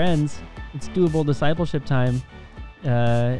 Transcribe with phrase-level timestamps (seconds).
[0.00, 0.40] friends,
[0.72, 2.22] it's doable discipleship time.
[2.86, 3.36] Uh,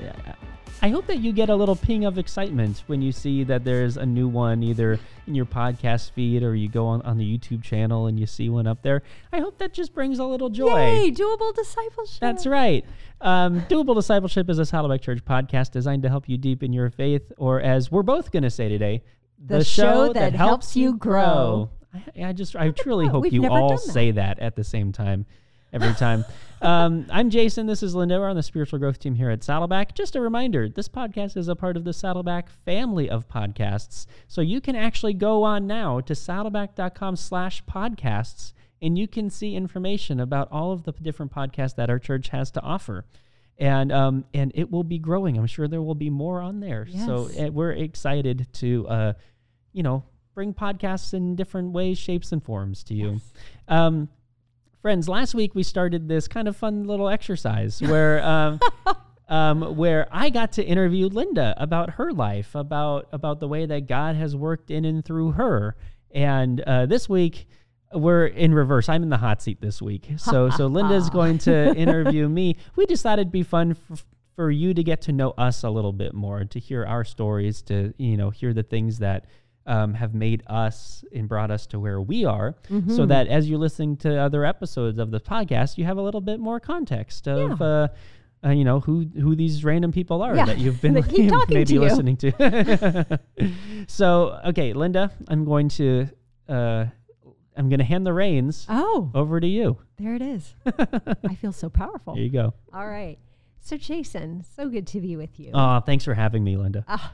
[0.83, 3.97] I hope that you get a little ping of excitement when you see that there's
[3.97, 7.63] a new one either in your podcast feed or you go on, on the YouTube
[7.63, 9.01] channel and you see one up there.
[9.33, 10.99] I hope that just brings a little joy.
[10.99, 12.21] Yay, doable discipleship.
[12.21, 12.85] That's right.
[13.23, 17.33] Um, Doable Discipleship is a Saddleback Church podcast designed to help you deepen your faith,
[17.39, 19.03] or as we're both going to say today,
[19.47, 21.71] The show that helps you grow.
[21.95, 23.81] I, I just, I truly hope We've you all that.
[23.81, 25.25] say that at the same time
[25.73, 26.25] every time.
[26.63, 27.67] um, I'm Jason.
[27.67, 28.19] This is Linda.
[28.19, 29.95] We're on the spiritual growth team here at Saddleback.
[29.95, 34.07] Just a reminder this podcast is a part of the Saddleback family of podcasts.
[34.29, 38.53] So you can actually go on now to saddleback.com slash podcasts
[38.83, 42.51] and you can see information about all of the different podcasts that our church has
[42.53, 43.05] to offer.
[43.59, 45.37] And um, and it will be growing.
[45.37, 46.87] I'm sure there will be more on there.
[47.05, 49.13] So uh, we're excited to, uh,
[49.75, 50.03] you know,
[50.35, 53.21] bring podcasts in different ways, shapes, and forms to you.
[53.69, 54.09] Um,
[54.81, 58.61] friends, last week we started this kind of fun little exercise where um,
[59.29, 63.87] um, where I got to interview Linda about her life, about about the way that
[63.87, 65.77] God has worked in and through her.
[66.11, 67.47] And uh, this week
[67.93, 68.89] we're in reverse.
[68.89, 72.57] I'm in the hot seat this week, so so Linda's going to interview me.
[72.77, 73.77] We just thought it'd be fun.
[73.91, 74.05] f
[74.37, 77.61] for you to get to know us a little bit more, to hear our stories,
[77.63, 79.27] to you know hear the things that
[79.71, 82.95] um, have made us and brought us to where we are, Mm-hmm.
[82.97, 86.21] so that as you're listening to other episodes of the podcast, you have a little
[86.21, 87.61] bit more context of.
[87.61, 87.67] Yeah.
[87.67, 87.89] Uh,
[88.43, 90.95] uh, you know who who these random people are Yeah, that you've been
[91.49, 93.19] maybe to listening to.
[93.87, 96.09] so okay, Linda, I'm going to
[96.49, 96.87] uh,
[97.57, 99.77] I'm going to hand the reins Oh, over to you.
[99.99, 100.55] there it is.
[101.29, 102.15] I feel so powerful.
[102.15, 102.55] Here you go.
[102.73, 103.19] All right.
[103.61, 105.51] So, Jason, so good to be with you.
[105.53, 106.83] Oh, thanks for having me, Linda.
[106.89, 107.13] Ah,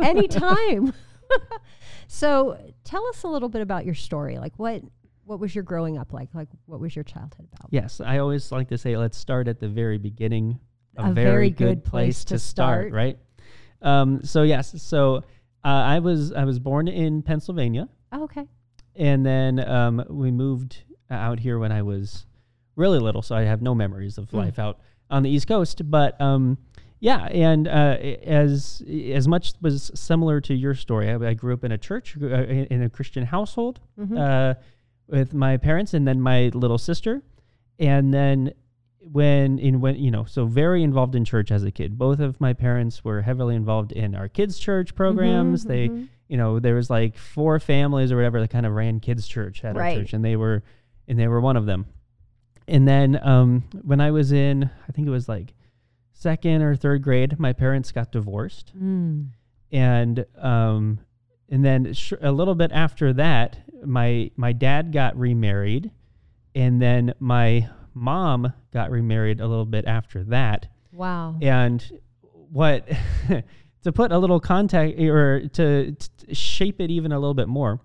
[0.00, 0.94] anytime.
[2.08, 4.38] so, tell us a little bit about your story.
[4.38, 4.82] Like, what
[5.24, 6.28] what was your growing up like?
[6.34, 7.68] Like, what was your childhood about?
[7.70, 10.58] Yes, I always like to say let's start at the very beginning.
[10.98, 12.92] A, very, good, place, to start, start.
[12.92, 13.18] right?
[13.80, 15.16] Um, so yes, so
[15.64, 18.46] uh, I was I was born in Pennsylvania, Oh, okay.
[18.94, 22.26] and then um, we moved out here when I was
[22.76, 24.34] really little, so I have no memories of Mm.
[24.34, 25.90] life out on the East Coast.
[25.90, 26.58] But um,
[27.08, 28.80] yeah, and uh, as
[29.18, 32.26] as much was similar to your story, I, I grew up in a church, uh,
[32.26, 34.16] in, in a Christian household, Mhm.
[34.16, 34.54] uh,
[35.08, 37.22] with my parents and then my little sister,
[37.78, 38.52] and then
[39.00, 42.40] when in when you know so very involved in church as a kid both of
[42.40, 46.08] my parents were heavily involved in our kids church programs Mhm, they mhm.
[46.28, 49.64] you know there was like four families or whatever that kind of ran kids church
[49.64, 49.96] at Right.
[49.96, 50.62] our church and they were
[51.08, 51.86] and they were one of them
[52.68, 55.52] and then um when i was in i think it was like
[56.22, 59.28] second or third grade my parents got divorced Mm.
[59.70, 61.00] and um
[61.48, 65.90] and then sh- a little bit after that my my dad got remarried
[66.54, 71.36] and then my mom got remarried a little bit after that Wow.
[71.42, 71.78] and
[72.30, 72.86] what
[73.82, 77.80] to put a little context or to, to shape it even a little bit more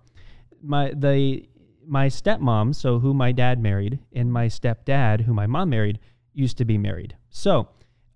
[0.62, 1.48] my the
[1.86, 5.98] my stepmom so who my dad married and my stepdad who my mom married
[6.34, 7.68] used to be married so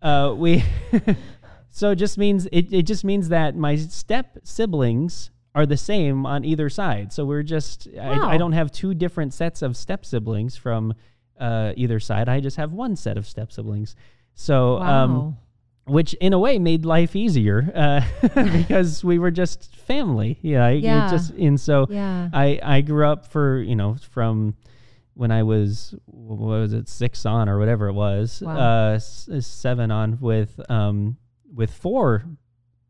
[0.02, 0.62] uh, we
[1.70, 6.26] so it just means it, it just means that my step siblings are the same
[6.26, 10.04] on either side so we're just I, I don't have two different sets of step
[10.04, 10.94] siblings from
[11.38, 13.94] uh, either side i just have one set of step siblings
[14.34, 15.36] so um,
[15.84, 20.38] which in a way made life easier uh, because we were just family.
[20.42, 21.10] Yeah, Yeah.
[21.10, 22.28] just and so yeah.
[22.32, 24.54] I I grew up for you know from
[25.14, 28.56] when I was what was it six on or whatever it was Wow.
[28.56, 31.16] uh, seven on with um
[31.54, 32.24] with four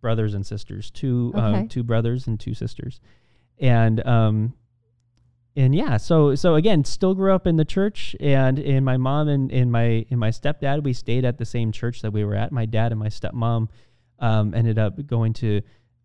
[0.00, 1.66] brothers and sisters two uh, Okay.
[1.69, 3.00] two brothers and two sisters
[3.59, 4.55] and um
[5.56, 9.28] and yeah so so again still grew up in the church and and my mom
[9.28, 12.34] and, and my and my stepdad we stayed at the same church that we were
[12.34, 13.69] at my dad and my stepmom
[14.19, 15.61] um, ended up going to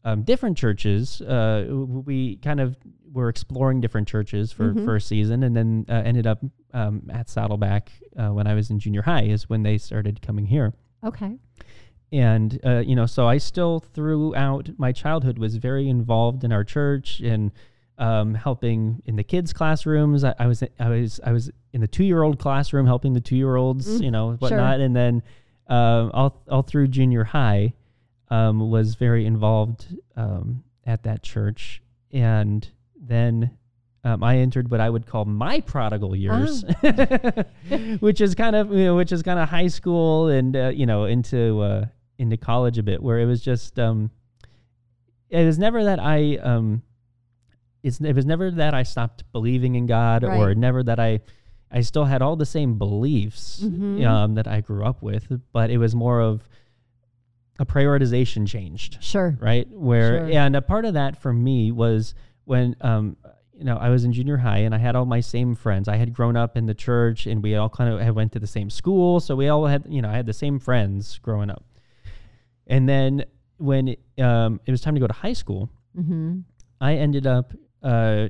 [0.08, 1.66] um, different churches uh,
[2.10, 2.76] we kind of
[3.12, 4.86] were exploring different churches for, Mhm.
[4.86, 6.40] for a season and then uh, ended up
[6.74, 10.46] um, at saddleback uh, when i was in junior high is when they started coming
[10.46, 10.74] here
[11.04, 11.32] Okay.
[12.12, 16.64] and uh, you know so i still throughout my childhood was very involved in our
[16.64, 17.52] church and
[18.00, 21.88] um, helping in the kids classrooms I, I was i was i was in the
[21.88, 25.24] two year old classroom helping the two year olds Mm, you know whatnot and then
[25.68, 27.74] um, all, all through junior high
[28.30, 29.86] um, was very involved
[30.16, 31.82] um, at that church.
[32.12, 32.68] And
[33.00, 33.52] then
[34.04, 36.64] um, I entered what I would call my prodigal years,
[38.00, 40.86] which is kind of you know, which is kind of high school and uh, you
[40.86, 41.86] know into uh,
[42.18, 44.12] into college a bit, where it was just um,
[45.30, 46.82] it was never that I um,
[47.84, 51.20] it's it was never that I stopped believing in God or never that I
[51.70, 54.06] I still had all the same beliefs Mhm.
[54.08, 56.48] um, that I grew up with, but it was more of
[57.60, 59.38] a prioritization changed Sure.
[59.42, 60.38] right where Sure.
[60.40, 62.14] and a part of that for me was
[62.46, 63.18] when um
[63.58, 65.96] you know i was in junior high and i had all my same friends i
[65.96, 68.46] had grown up in the church and we all kind of had went to the
[68.48, 71.64] same school so we all had you know i had the same friends growing up
[72.68, 73.24] and then
[73.58, 76.40] when um, it was time to go to high school Mm-hmm.
[76.80, 78.28] i ended up uh,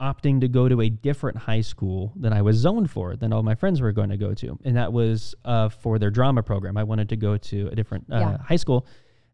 [0.00, 3.42] opting to go to a different high school than I was zoned for, than all
[3.42, 4.58] my friends were going to go to.
[4.64, 6.76] And that was uh, for their drama program.
[6.76, 8.38] I wanted to go to a different uh, Yeah.
[8.38, 8.86] high school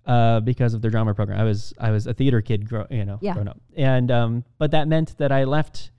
[0.06, 1.38] uh, because of their drama program.
[1.40, 3.34] I was I was a theater kid, grow, you know, Yeah.
[3.34, 3.60] growing up.
[3.76, 5.91] And um, but that meant that I left,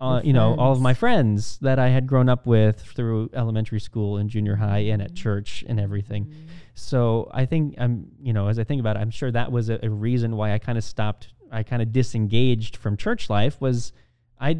[0.00, 3.80] uh, you know, all of my friends that I had grown up with through elementary
[3.80, 6.34] school and junior high and at church and everything.
[6.74, 9.68] So I think I'm, you know, as I think about it, I'm sure that was
[9.68, 11.28] a, a reason why I kind of stopped.
[11.52, 13.60] I kind of disengaged from church life.
[13.60, 13.92] Was
[14.40, 14.56] I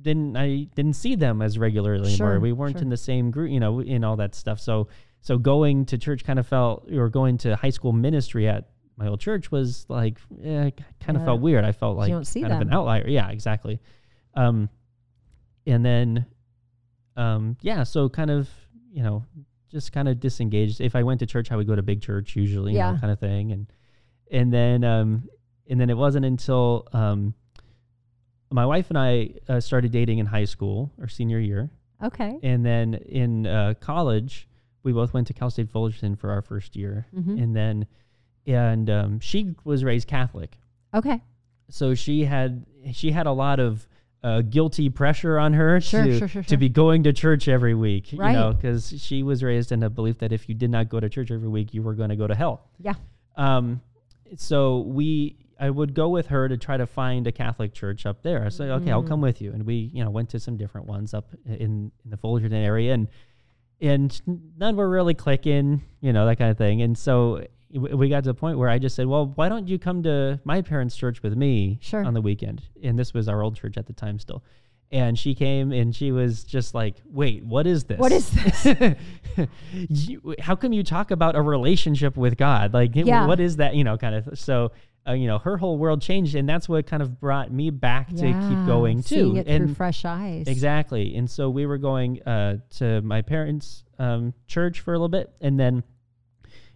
[0.00, 2.40] didn't I didn't see them as regularly Sure, anymore.
[2.40, 2.82] We weren't sure.
[2.82, 4.60] in the same group, you know, in all that stuff.
[4.60, 4.88] So
[5.20, 9.08] so going to church kind of felt, or going to high school ministry at my
[9.08, 10.70] old church was like, eh,
[11.00, 11.24] kind of Yeah.
[11.24, 11.64] felt weird.
[11.64, 13.08] I felt like don't see kind of an outlier.
[13.08, 13.80] Yeah, exactly.
[14.36, 14.68] Um,
[15.66, 16.26] and then,
[17.16, 18.48] um, yeah, so kind of,
[18.92, 19.24] you know,
[19.70, 20.80] just kind of disengaged.
[20.80, 22.98] If I went to church, I would go to big church usually, you know, Yeah.
[22.98, 23.52] kind of thing.
[23.52, 23.66] And,
[24.30, 25.28] and then, um,
[25.68, 27.34] and then it wasn't until, um,
[28.50, 31.70] my wife and I uh, started dating in high school or senior year.
[32.02, 32.38] Okay.
[32.42, 34.46] And then in uh, college,
[34.82, 37.06] we both went to Cal State Fullerton for our first year.
[37.16, 37.42] Mhm.
[37.42, 37.86] And then,
[38.46, 40.58] and um, she was raised Catholic
[40.92, 41.20] Okay.
[41.70, 43.88] so she had she had a lot of
[44.24, 47.74] uh, guilty pressure on her Sure, to, sure, sure, to be going to church every
[47.74, 48.32] week Right.
[48.32, 50.98] you know because she was raised in a belief that if you did not go
[50.98, 52.94] to church every week you were going to go to hell Yeah.
[53.36, 53.80] um
[54.36, 58.22] so we i would go with her to try to find a catholic church up
[58.22, 59.08] there i said okay i'll Mm.
[59.08, 61.92] come with you and we you know went to some different ones up in in
[62.06, 63.08] the fullerton area and
[63.80, 64.22] and
[64.56, 66.80] none were really clicking, you know, that kind of thing.
[66.80, 67.44] And so
[67.74, 70.40] we got to the point where I just said, well, why don't you come to
[70.44, 72.04] my parents' church with me Sure.
[72.04, 72.62] on the weekend?
[72.82, 74.42] And this was our old church at the time still.
[74.92, 77.98] And she came and she was just like, wait, what is this?
[77.98, 78.94] What is this?
[79.72, 82.72] you, how come you talk about a relationship with God?
[82.74, 83.26] Like, Yeah.
[83.26, 83.74] what is that?
[83.74, 84.38] You know, kind of.
[84.38, 84.70] So,
[85.06, 86.34] uh, you know, her whole world changed.
[86.36, 89.02] And that's what kind of brought me back to keep going too.
[89.16, 90.46] Seeing it through and fresh eyes.
[90.46, 91.16] Exactly.
[91.16, 95.32] And so we were going uh, to my parents' um, church for a little bit,
[95.40, 95.82] and then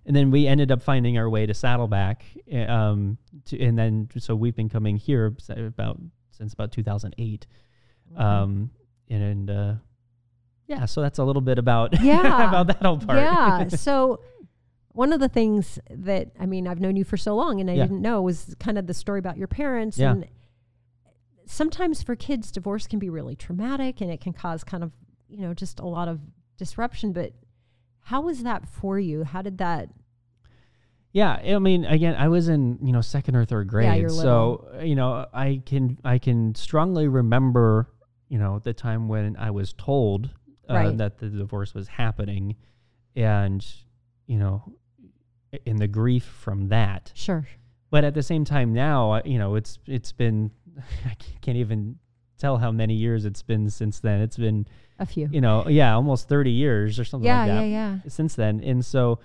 [0.09, 2.25] and then we ended up finding our way to Saddleback.
[2.53, 6.01] uh, Um, to, and then so we've been coming here about
[6.31, 7.47] since about 2008.
[8.17, 8.71] Um,
[9.11, 9.75] and, and uh,
[10.67, 12.49] yeah, so that's a little bit about Yeah.
[12.49, 13.19] about that whole part.
[13.19, 13.69] Yeah.
[13.77, 14.21] So
[14.93, 17.75] one of the things that I mean, I've known you for so long and I
[17.75, 17.83] Yeah.
[17.85, 20.13] didn't know was kind of the story about your parents Yeah.
[20.13, 20.27] and
[21.47, 24.93] sometimes for kids divorce can be really traumatic and it can cause kind of,
[25.29, 26.21] you know, just a lot of
[26.57, 27.33] disruption, but
[28.03, 29.25] how was that for you?
[29.25, 29.91] How did that
[31.13, 34.69] Yeah, I mean, again, I was in you know second or third grade, Yeah, so
[34.83, 37.89] you know I can I can strongly remember
[38.29, 40.31] you know the time when I was told
[40.69, 40.97] uh, Right.
[40.99, 42.57] that the divorce was happening,
[43.17, 43.65] and
[44.27, 44.63] you know,
[45.65, 47.11] in the grief from that.
[47.15, 47.47] Sure.
[47.91, 50.51] But at the same time, now you know it's it's been
[51.07, 51.97] I can't even
[52.37, 54.21] tell how many years it's been since then.
[54.21, 54.67] It's been
[54.99, 55.29] A few.
[55.31, 57.99] you know yeah almost thirty years or something yeah, like that yeah, yeah.
[58.09, 59.21] since then and so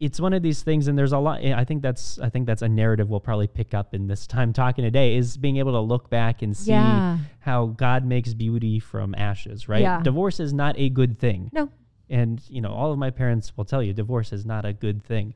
[0.00, 2.62] it's one of these things and there's a lot i think that's i think that's
[2.62, 5.80] a narrative we'll probably pick up in this time talking today is being able to
[5.80, 7.18] look back and see Yeah.
[7.38, 10.02] how god makes beauty from ashes right Yeah.
[10.02, 11.70] divorce is not a good thing No.
[12.10, 15.02] and you know all of my parents will tell you divorce is not a good
[15.04, 15.34] thing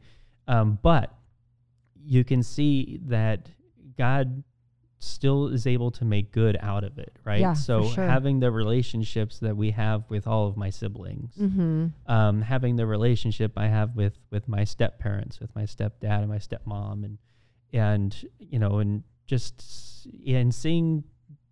[0.48, 1.14] um, but
[2.04, 3.48] you can see that
[3.96, 4.42] god
[5.02, 8.06] still is able to make good out of it right Yeah, so sure.
[8.06, 11.86] having the relationships that we have with all of my siblings Mm-hmm.
[12.06, 16.28] um, having the relationship I have with with my step parents, with my stepdad and
[16.28, 17.18] my stepmom, and
[17.72, 21.04] and you know, and just and seeing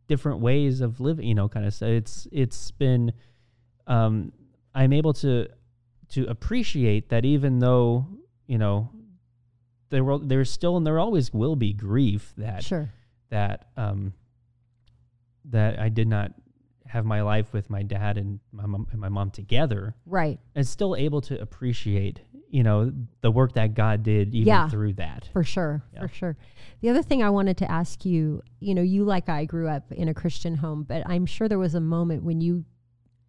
[0.09, 1.73] different ways of living, you know, kind of.
[1.73, 3.12] So it's it's been,
[3.87, 4.33] um,
[4.75, 5.49] I'm able to
[6.11, 8.07] to appreciate that even though
[8.47, 8.90] you know
[9.90, 12.90] there will there's still and there always will be grief that Sure.
[13.30, 14.12] That um
[15.47, 16.32] that I did not
[16.87, 20.38] have my life with my dad and my mom and my mom together Right.
[20.54, 22.20] and still able to appreciate
[22.50, 24.68] you know the work that God did even Yeah.
[24.70, 25.28] through that.
[25.35, 26.00] For sure, Yeah.
[26.00, 26.37] for sure.
[26.80, 29.92] The other thing I wanted to ask you, you know, you like I grew up
[29.92, 32.64] in a Christian home, but I'm sure there was a moment when you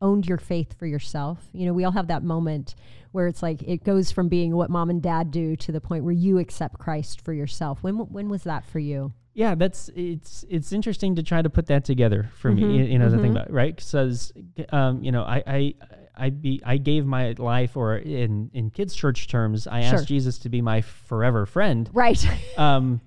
[0.02, 1.40] owned your faith for yourself?
[1.54, 2.76] You know, we all have that moment
[3.12, 6.04] where it's like it goes from being what mom and dad do to the point
[6.04, 7.82] where you accept Christ for yourself.
[7.84, 9.14] When when was that for you?
[9.34, 12.62] Yeah, that's it's it's interesting to try to put that together for me.
[12.64, 14.32] Mhm, You, know, the thing about right because
[14.72, 15.74] um, you know I I
[16.18, 20.00] I be I gave my life or in in kids church terms I Sure.
[20.00, 21.90] asked Jesus to be my forever friend.
[21.94, 22.26] Right.
[22.58, 23.00] Um,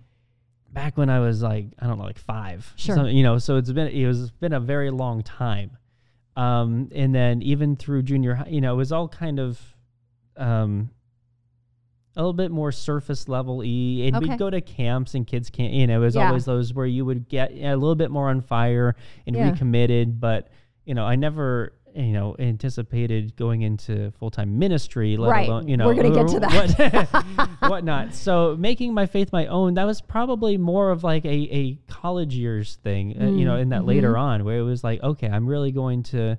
[0.72, 2.72] back when I was like I don't know like five.
[2.76, 2.96] Sure.
[2.96, 5.76] So, you know, so it's been it was been a very long time.
[6.36, 9.60] Um, and then even through junior high, you know, it was all kind of
[10.36, 10.90] um
[12.16, 13.64] a little bit more surface level y
[14.06, 14.28] and Okay.
[14.28, 16.26] we'd go to camps and kids can't, you know it was Yeah.
[16.28, 18.96] always those where you would get a little bit more on fire
[19.26, 19.50] and Yeah.
[19.50, 20.48] recommitted but
[20.84, 25.48] you know i never you know anticipated going into full-time ministry let Right.
[25.48, 29.46] alone you know We're gonna get to that what, whatnot so making my faith my
[29.46, 33.52] own that was probably more of like a, a college years thing uh, you know
[33.56, 33.86] Mm, in that mhm.
[33.88, 36.38] later on where it was like okay i'm really going to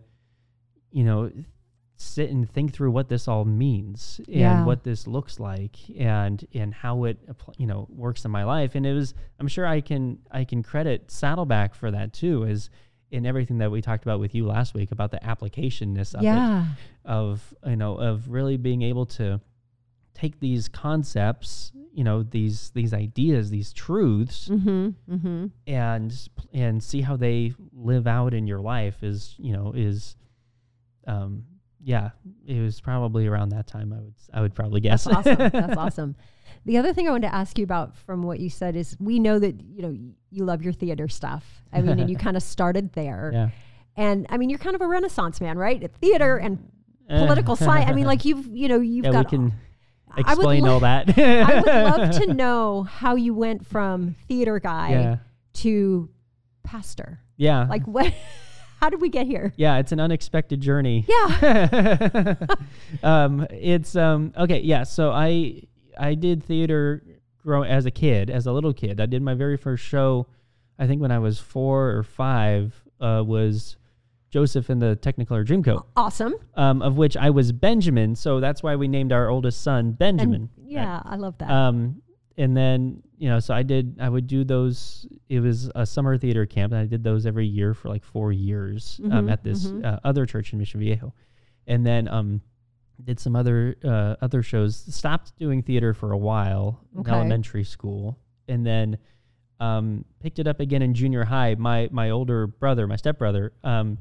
[0.92, 1.32] you know
[1.96, 4.66] sit and think through what this all means and Yeah.
[4.66, 7.18] what this looks like and and how it
[7.58, 10.64] you know works in my life and it was i'm sure i can i can
[10.64, 12.70] credit saddleback for that too as
[13.14, 17.10] in everything that we talked about with you last week about the applicationness of it
[17.10, 19.40] of you know of really being able to
[20.14, 25.14] take these concepts you know these these ideas these truths Mm-hmm.
[25.16, 25.46] Mm-hmm.
[25.68, 30.16] and and see how they live out in your life is you know is
[31.08, 31.44] um
[31.84, 32.12] yeah
[32.48, 35.50] it was probably around that time i would i would probably guess That's awesome.
[35.52, 36.16] That's awesome.
[36.66, 39.20] The other thing I wanted to ask you about from what you said is we
[39.20, 39.98] know that you know
[40.30, 41.62] you love your theater stuff.
[41.74, 43.32] I mean, and you kind of started there.
[43.34, 43.50] yeah
[43.96, 45.92] And I mean, you're kind of a renaissance man, right?
[46.02, 46.72] Theater and
[47.10, 47.90] political science.
[47.90, 49.30] I mean, like you've you know you've yeah we got.
[49.30, 49.54] can
[50.16, 54.16] I would explain lo- all that I would love to know how you went from
[54.28, 55.18] theater guy yeah
[55.56, 56.10] to
[56.64, 57.20] pastor.
[57.38, 58.14] yeah Like what?
[58.80, 59.54] How did we get here?
[59.58, 62.36] yeah it's an unexpected journey Yeah.
[63.04, 64.60] um, it's um, okay.
[64.62, 64.84] Yeah.
[64.84, 65.64] So I
[65.98, 67.04] I did theater
[67.38, 69.00] grow as a kid, as a little kid.
[69.02, 70.28] I did my very first show.
[70.80, 73.78] I think when I was four or five uh, was
[74.32, 76.34] Joseph in the Technicolor Dreamcoat, Awesome.
[76.56, 78.16] um, of which I was Benjamin.
[78.16, 80.50] So that's why we named our oldest son Benjamin.
[80.58, 81.52] And yeah, I love that.
[81.52, 82.02] Um,
[82.38, 83.98] and then you know, so I did.
[84.02, 85.06] I would do those.
[85.30, 88.32] It was a summer theater camp, and I did those every year for like four
[88.34, 89.86] years um, Mhm, at this mhm.
[89.86, 91.14] uh, other church in Mission Viejo,
[91.68, 92.42] and then um,
[93.04, 94.76] did some other uh, other shows.
[94.76, 97.10] Stopped doing theater for a while Okay.
[97.10, 98.98] in elementary school, and then
[99.60, 101.56] um, picked it up again in junior high.
[101.56, 103.98] My my older brother, my stepbrother, um,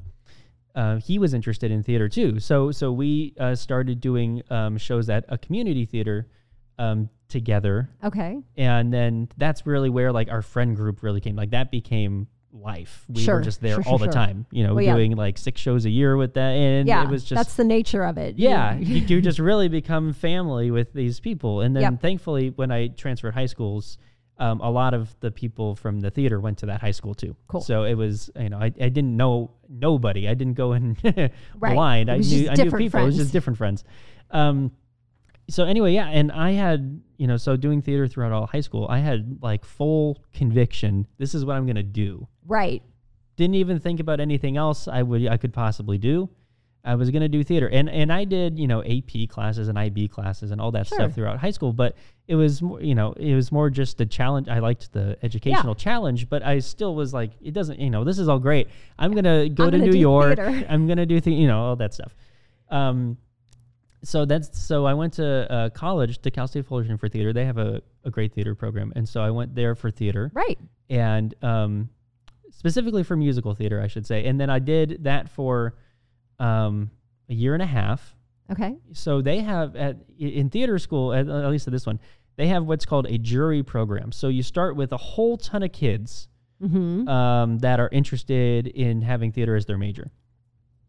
[0.75, 2.39] uh, he was interested in theater too.
[2.39, 6.27] So so we uh, started doing um, shows at a community theater
[6.79, 8.39] um, together, okay.
[8.57, 11.35] and then that's really where like our friend group really came.
[11.35, 13.05] Like that became life.
[13.09, 14.13] We Sure, were just there sure, sure, all the sure.
[14.13, 14.45] time.
[14.51, 14.95] You know, Well, yeah.
[14.95, 17.63] doing like six shows a year with that, and yeah, it was just that's the
[17.63, 18.37] nature of it.
[18.37, 21.61] yeah, You- do just really become family with these people.
[21.61, 22.01] And then Yep.
[22.01, 23.97] thankfully, when I transferred high schools,
[24.39, 27.35] um, a lot of the people from the theater went to that high school too.
[27.47, 27.61] Cool.
[27.61, 30.27] So it was, you know, I, I didn't know nobody.
[30.27, 31.73] I didn't go in Right.
[31.73, 32.09] blind.
[32.09, 32.99] I knew, I knew people.
[33.01, 33.83] It was just different friends.
[34.31, 34.71] Um,
[35.49, 38.87] so anyway, yeah, and I had, you know, so doing theater throughout all high school,
[38.89, 41.05] I had like full conviction.
[41.17, 42.81] This is what I'm gonna do right.
[43.35, 46.29] didn't even think about anything else I would I could possibly do.
[46.85, 50.09] I was gonna do theater, and and I did you know AP classes and IB
[50.09, 50.97] classes and all that Sure.
[50.97, 51.71] stuff throughout high school.
[51.71, 51.95] But
[52.27, 54.49] it was more you know it was more just the challenge.
[54.49, 58.19] I liked the educational challenge, but I still was like it doesn't you know this
[58.19, 58.67] is all great.
[58.99, 60.35] I'm gonna go I'm to New York.
[60.35, 60.65] theater.
[60.69, 62.13] I'm gonna do the, you know all that stuff.
[62.69, 63.17] Um,
[64.03, 67.31] so that's so I went to uh, college to Cal State Fullerton for theater.
[67.31, 70.59] They have a, a great theater program, and so I went there for theater Right.
[70.89, 71.89] and um,
[72.55, 74.25] specifically for musical theater, I should say.
[74.25, 75.75] And then I did that for
[76.39, 76.89] um,
[77.29, 78.15] a year and a half.
[78.51, 78.75] Okay.
[78.91, 81.99] So they have at in theater school, at, at least at this one,
[82.35, 84.11] they have what's called a jury program.
[84.11, 86.27] So you start with a whole ton of kids
[86.61, 87.09] Mm-hmm.
[87.09, 90.09] um, that are interested in having theater as their major.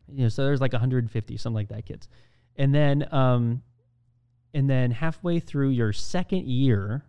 [0.06, 2.06] You know, so there's like 150, something like that, kids,
[2.54, 3.60] and then um,
[4.52, 7.02] and then halfway through your second year,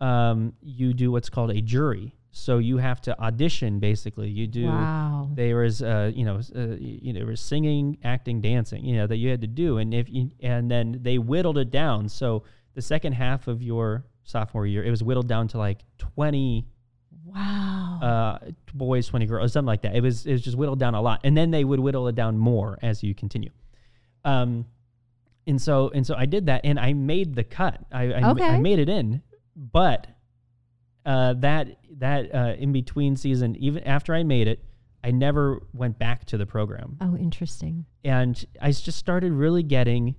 [0.00, 2.14] um, you do what's called a jury.
[2.32, 3.80] So you have to audition.
[3.80, 4.66] Basically, you do.
[4.66, 5.28] wow.
[5.34, 9.06] There was, uh, you know, uh, you know, there was singing, acting, dancing, you know,
[9.08, 12.08] that you had to do, and if you, and then they whittled it down.
[12.08, 12.44] So
[12.74, 16.66] the second half of your sophomore year, it was whittled down to like 20
[17.24, 17.98] Wow.
[18.42, 19.94] uh, boys, 20 girls, something like that.
[19.94, 21.20] It was, it was just whittled down a lot.
[21.24, 23.50] And then they would whittle it down more as you continue.
[24.24, 24.66] Um,
[25.46, 27.78] and so, and so I did that and I made the cut.
[27.92, 28.44] I, I, Okay.
[28.44, 29.22] I made it in,
[29.54, 30.06] but,
[31.06, 34.62] uh, that, that, uh, in between season, even after I made it,
[35.02, 36.98] I never went back to the program.
[37.00, 37.86] Oh, interesting.
[38.04, 40.14] And I just started really getting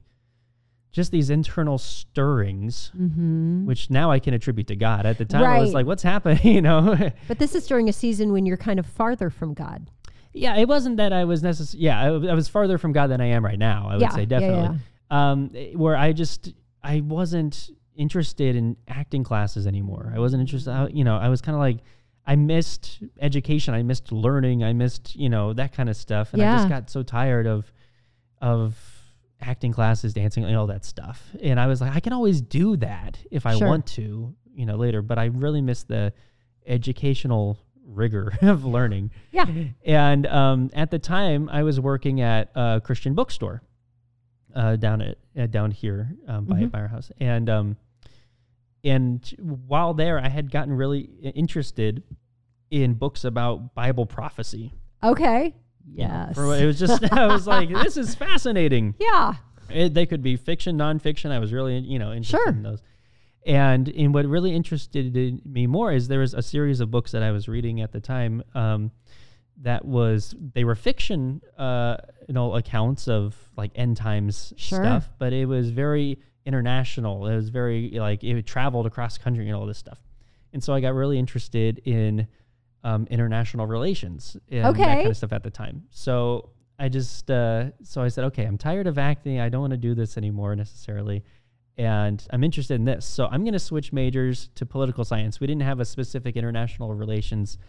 [0.91, 3.65] just these internal stirrings, Mm-hmm.
[3.65, 5.05] which now I can attribute to God.
[5.05, 6.39] At the time, I was like, what's happening?
[6.55, 7.11] You know?
[7.27, 9.89] But this is during a season when you're kind of farther from God.
[10.33, 13.27] yeah, it wasn't that I was necessarily, yeah, I was farther from God than I
[13.27, 14.79] am right now, I would Yeah, say, yeah, definitely.
[15.11, 20.11] Um, where I just, I wasn't interested in acting classes anymore.
[20.15, 21.77] I wasn't interested, I- you know, I was kind of like,
[22.25, 23.73] I missed education.
[23.73, 24.63] I missed learning.
[24.63, 26.33] I missed, you know, that kind of stuff.
[26.33, 27.71] And I just got so tired of,
[28.41, 28.77] of
[29.41, 31.21] acting classes, dancing, and all that stuff.
[31.41, 33.67] And I was like, I can always do that if I Sure.
[33.67, 35.01] want to, you know, later.
[35.01, 36.13] But I really miss the
[36.67, 39.11] educational rigor of learning.
[39.31, 39.45] Yeah.
[39.83, 43.61] And um, at the time, I was working at a Christian bookstore
[44.55, 46.71] uh, down at uh, down here um, by, Mhm.
[46.71, 47.11] by our house.
[47.19, 47.77] And um,
[48.83, 49.23] and
[49.67, 51.01] while there, I had gotten really
[51.35, 52.03] interested
[52.71, 54.73] in books about Bible prophecy.
[55.03, 55.55] Okay.
[55.93, 56.35] Yes.
[56.35, 58.95] for- it was just I was like, this is fascinating.
[58.99, 59.35] yeah.
[59.69, 61.31] It, they could be fiction, nonfiction.
[61.31, 62.49] I was really, you know, interested Sure.
[62.49, 62.81] in those.
[63.45, 65.13] And in what really interested
[65.45, 68.01] me more is there was a series of books that I was reading at the
[68.01, 68.91] time um,
[69.61, 74.79] that was they were fiction, uh, you know, accounts of like end times Sure.
[74.79, 77.27] stuff, but it was very international.
[77.27, 79.99] It was very like it traveled across country and all this stuff.
[80.53, 82.27] And so I got really interested in
[82.83, 85.83] um, international relations and that kind of stuff at the time.
[85.91, 86.49] So
[86.79, 89.39] I just uh, so I said, okay, I'm tired of acting.
[89.39, 91.23] I don't want to do this anymore necessarily,
[91.77, 93.05] and I'm interested in this.
[93.05, 95.39] So I'm going to switch majors to political science.
[95.39, 97.59] We didn't have a specific international relations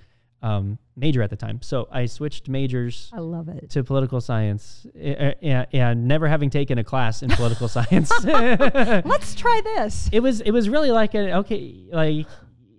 [0.42, 3.70] um, major at the time, so I switched majors I love it.
[3.70, 8.10] to political science, and, and never having taken a class in political science.
[8.24, 10.08] Let's try this.
[10.12, 12.26] it was it was really like a okay like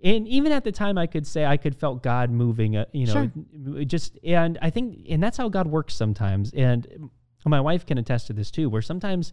[0.04, 3.06] and even at the time i could say i could felt god moving uh, you
[3.06, 3.32] know
[3.66, 3.86] Sure.
[3.86, 7.10] just and i think and that's how god works sometimes and
[7.46, 9.32] my wife can attest to this too where sometimes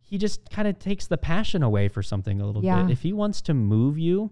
[0.00, 2.82] he just kind of takes the passion away for something a little Yeah.
[2.84, 4.30] bit if he wants to move you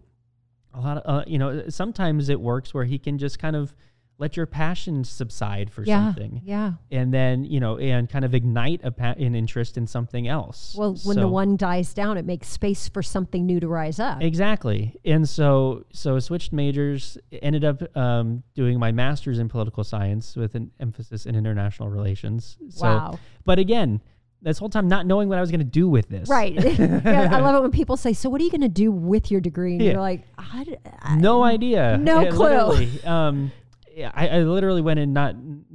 [0.76, 3.74] a lot of uh, you know sometimes it works where he can just kind of
[4.18, 6.06] let your passion subside for Yeah.
[6.06, 6.72] something Yeah.
[6.90, 10.74] and then you know and kind of ignite a pa- an interest in something else
[10.78, 14.22] Well, when the one dies down, it makes space for something new to rise up.
[14.22, 14.94] Exactly.
[15.04, 20.34] And so so I switched majors, ended up um, doing my master's in political science
[20.34, 22.56] with an emphasis in international relations.
[22.70, 23.18] So wow.
[23.44, 24.00] but again,
[24.46, 26.28] this whole time not knowing what I was going to do with this.
[26.28, 26.54] Right.
[26.78, 29.30] yeah, I love it when people say, "So, what are you going to do with
[29.30, 29.92] your degree?" And Yeah.
[29.92, 30.64] you're like, I,
[31.02, 31.98] I- No idea.
[31.98, 32.88] No Yeah, clue.
[33.04, 33.50] Um,
[33.94, 35.34] yeah, I, I literally went in not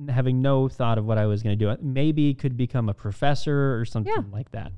[0.10, 1.76] having no thought of what I was going to do.
[1.84, 4.72] Maybe could become a professor or something like that.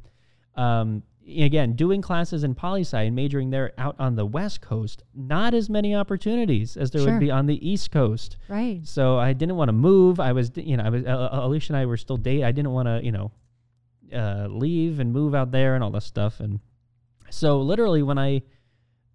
[0.56, 5.04] Um, again, doing classes in poli sci and majoring there out on the West Coast,
[5.14, 7.12] not as many opportunities as there Sure.
[7.14, 8.38] would be on the East Coast.
[8.48, 8.80] Right.
[8.88, 10.20] So I didn't want to move.
[10.20, 12.46] I was, you know, I was, uh, Alicia and I were still dating.
[12.46, 13.32] I didn't want to, you know,
[14.14, 16.40] uh, leave and move out there and all this stuff.
[16.40, 16.60] And
[17.30, 18.42] so literally when I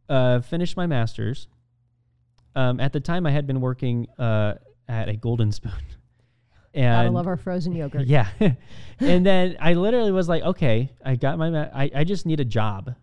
[0.08, 1.48] uh, finished my master's,
[2.54, 4.54] um, at the time I had been working uh,
[4.88, 5.72] at a Golden Spoon.
[6.74, 8.06] Gotta love our frozen yogurt.
[8.06, 8.28] yeah.
[9.00, 12.40] and then I literally was like, okay, I got my, ma- I, I just need
[12.40, 12.94] a job.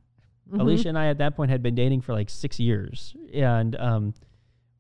[0.50, 0.62] Mhm.
[0.62, 4.14] Alicia and I at that point had been dating for like six years, and um,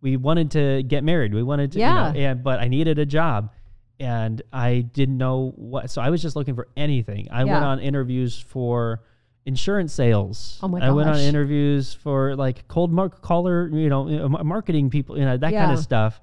[0.01, 1.33] we wanted to get married.
[1.33, 2.13] We wanted to, Yeah.
[2.13, 3.51] you know, and, but I needed a job,
[3.99, 5.89] and I didn't know what.
[5.89, 7.27] So I was just looking for anything.
[7.31, 9.01] I went on interviews for
[9.45, 10.59] insurance sales.
[10.61, 10.87] Oh my gosh.
[10.87, 15.17] I went on interviews for like cold mark caller, you know, uh, mar- marketing people,
[15.17, 16.19] you know, that kind of stuff.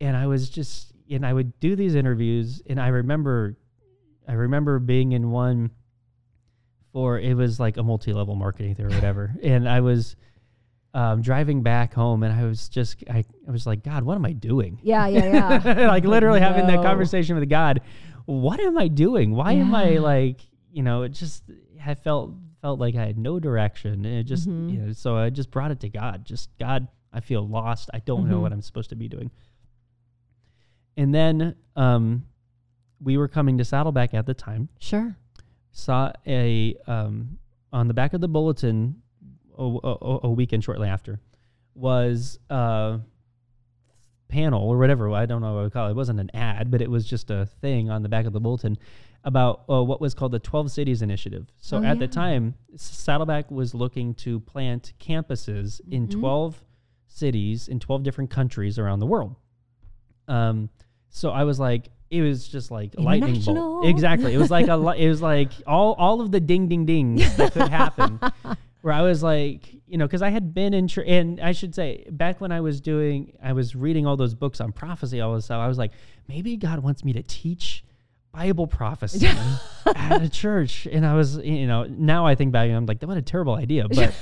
[0.00, 3.56] And I was just, and I would do these interviews, and I remember,
[4.26, 5.70] I remember being in one
[6.92, 10.16] for it was like a multi-level marketing thing or whatever, and I was
[10.94, 14.24] um, driving back home, and I was just, I, I was like, God, what am
[14.24, 14.78] I doing?
[14.82, 15.88] Yeah, yeah, yeah.
[15.88, 17.80] like literally having that conversation with God.
[18.26, 19.32] What am I doing?
[19.34, 20.40] Why am I like,
[20.72, 21.42] you know, it just
[21.84, 24.06] I felt felt like I had no direction.
[24.06, 24.72] And it just, Mhm.
[24.72, 26.24] you know, so I just brought it to God.
[26.24, 27.90] Just God, I feel lost.
[27.92, 28.40] I don't know Mhm.
[28.42, 29.30] what I'm supposed to be doing.
[30.96, 32.24] And then um,
[33.02, 34.68] we were coming to Saddleback at the time.
[34.78, 35.16] Sure.
[35.72, 37.38] Saw a um,
[37.72, 39.02] on the back of the bulletin
[39.58, 41.20] a, a, a weekend shortly after
[41.74, 43.00] was a
[44.28, 45.10] panel or whatever.
[45.12, 45.90] I don't know what I would call it.
[45.92, 48.40] It wasn't an ad, but it was just a thing on the back of the
[48.40, 48.78] bulletin
[49.24, 51.46] about uh, what was called the 12 Cities Initiative.
[51.60, 56.20] So Oh, at the time, Saddleback was looking to plant campuses in Mhm.
[56.20, 56.62] 12
[57.06, 59.36] cities in 12 different countries around the world.
[60.28, 60.68] Um,
[61.10, 63.86] so I was like, it was just like a lightning bolt.
[63.86, 64.34] Exactly.
[64.34, 67.36] It was like a, li- it was like all all of the ding ding dings
[67.36, 68.20] that could happen.
[68.84, 71.74] where I was like, you know, because I had been in, church, and I should
[71.74, 75.34] say, back when I was doing, I was reading all those books on prophecy, all
[75.34, 75.58] this stuff.
[75.58, 75.92] I was like,
[76.28, 77.82] maybe God wants me to teach
[78.30, 79.26] Bible prophecy
[79.96, 83.02] at a church, and I was, you know, now I think back, and I'm like,
[83.02, 84.14] what a terrible idea, but.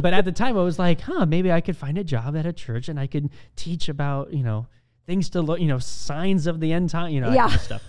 [0.00, 2.44] but at the time, I was like, huh, maybe I could find a job at
[2.44, 4.66] a church and I could teach about, you know,
[5.06, 7.42] things to look, you know, signs of the end time, you know, that Yeah.
[7.46, 7.82] kind of stuff.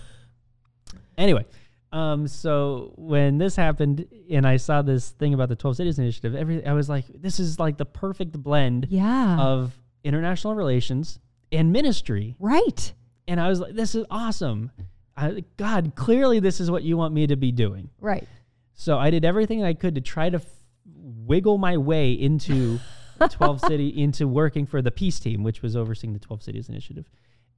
[1.16, 1.46] Anyway,
[1.94, 6.34] um, so when this happened and I saw this thing about the 12 Cities Initiative,
[6.34, 9.38] every I was like, this is like the perfect blend Yeah.
[9.38, 11.18] of international relations
[11.52, 12.34] and ministry.
[12.38, 12.92] right.
[13.28, 14.70] And I was like, this is awesome.
[15.16, 17.88] I, God, clearly this is what you want me to be doing.
[18.00, 18.26] Right.
[18.74, 20.46] So I did everything I could to try to f-
[20.94, 22.80] wiggle my way into
[23.30, 27.06] 12 city into working for the peace team, which was overseeing the 12 cities initiative.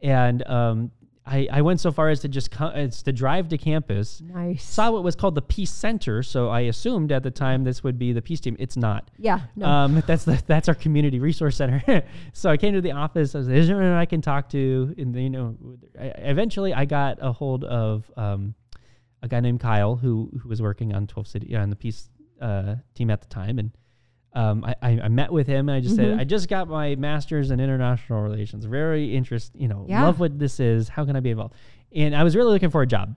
[0.03, 0.91] And um,
[1.29, 4.63] I, I went so far as to just co- as to drive to campus, Nice.
[4.63, 6.23] saw what was called the peace center.
[6.23, 8.57] So I assumed at the time this would be the peace team.
[8.61, 9.11] It's not.
[9.19, 9.41] yeah.
[9.57, 9.67] No.
[9.67, 12.05] Um, that's the that's our community resource center.
[12.33, 13.35] so I came to the office.
[13.35, 14.95] I was, like, is there anyone I can talk to?
[14.97, 15.57] And then, you know,
[16.01, 18.55] I, eventually I got a hold of um,
[19.23, 22.09] a guy named Kyle who who was working on 12 City on the peace
[22.41, 23.73] uh, team at the time, and
[24.33, 26.21] um, I, I I met with him and I just said Mhm.
[26.21, 28.65] I just got my master's in international relations.
[28.67, 30.03] Very interest, you know, Yeah.
[30.05, 30.89] love what this is.
[30.89, 31.55] How can I be involved?
[31.95, 33.17] And I was really looking for a job.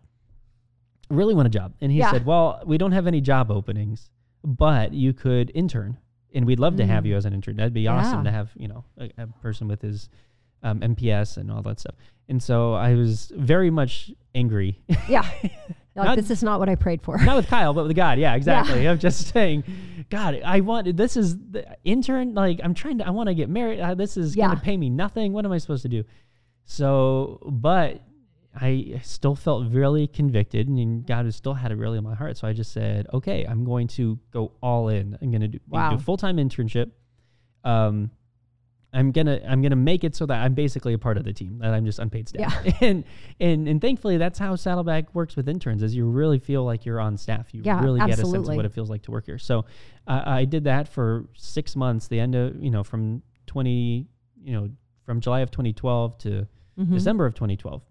[1.09, 1.73] Really want a job.
[1.81, 2.11] And he Yeah.
[2.11, 4.11] said, "Well, we don't have any job openings,
[4.43, 5.97] but you could intern,
[6.33, 7.07] and we'd love to have Mm.
[7.07, 7.57] you as an intern.
[7.57, 10.09] That'd be awesome to have, you know, a, a person with his
[10.61, 11.95] um, MPS and all that stuff."
[12.27, 15.27] And so I was very much angry, yeah.
[15.95, 17.17] Like, Not- this is not what I prayed for.
[17.17, 18.19] not with Kyle, but with God.
[18.25, 18.87] Yeah, exactly.
[18.87, 19.65] I'm just saying,
[20.09, 22.33] God, I want this is the intern.
[22.35, 23.81] Like I'm trying to, I want to get married.
[23.81, 24.47] Uh, this is Yeah.
[24.47, 25.33] gonna pay me nothing.
[25.33, 26.05] What am I supposed to do?
[26.63, 28.01] So, but
[28.55, 32.37] I still felt really convicted, and God has still had it really in my heart.
[32.37, 35.17] So I just said, okay, I'm going to go all in.
[35.21, 35.91] I'm gonna do, Wow.
[35.91, 36.91] do full time internship.
[37.63, 38.11] Um,
[38.91, 41.59] I'm gonna I'm gonna make it so that I'm basically a part of the team
[41.59, 42.55] that I'm just unpaid staff.
[42.81, 43.03] and
[43.39, 46.99] and and thankfully that's how Saddleback works with interns is you really feel like you're
[46.99, 47.53] on staff.
[47.53, 49.37] You Yeah, really get a sense of what it feels like to work here.
[49.37, 49.65] So
[50.07, 52.07] uh, I did that for six months.
[52.07, 54.07] The end of you know from 20
[54.43, 54.69] you know
[55.05, 56.47] from July of 2012 to
[56.79, 56.93] Mhm.
[56.93, 57.81] December of 2012.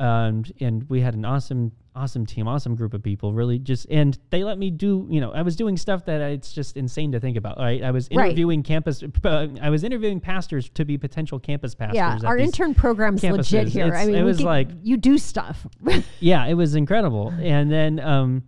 [0.00, 3.32] Um, and we had an awesome, awesome team, awesome group of people.
[3.32, 5.06] Really, just and they let me do.
[5.10, 7.58] You know, I was doing stuff that I- it's just insane to think about.
[7.58, 8.26] Right, I was Right.
[8.26, 9.02] interviewing campus.
[9.24, 11.96] Uh, I was interviewing pastors to be potential campus pastors.
[11.96, 13.70] Yeah, our intern program's legit campuses.
[13.72, 13.94] here.
[13.94, 15.66] I mean, it was get- like- you do stuff.
[16.20, 17.32] yeah, it was incredible.
[17.40, 18.44] And then, um,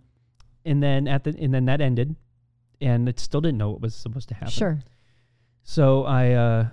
[0.65, 2.15] and then at the and then that ended,
[2.79, 4.49] and it still didn't know what was supposed to happen.
[4.51, 4.79] sure.
[5.63, 6.67] So I uh,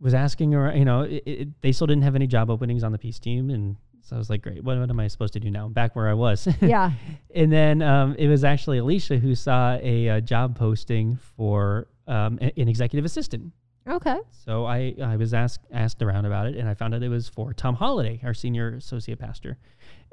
[0.00, 2.92] was asking her, you know, it, it, they still didn't have any job openings on
[2.92, 5.40] the peace team, and so I was like, great, what, what am I supposed to
[5.40, 5.68] do now?
[5.68, 6.46] Back where I was.
[6.62, 6.92] Yeah.
[7.34, 12.38] and then um, it was actually Alicia who saw a, uh job posting for um,
[12.40, 13.52] a- an executive assistant.
[13.88, 14.18] Okay.
[14.30, 17.28] So I, I was asked asked around about it, and I found out it was
[17.28, 19.58] for Tom Holladay, our senior associate pastor.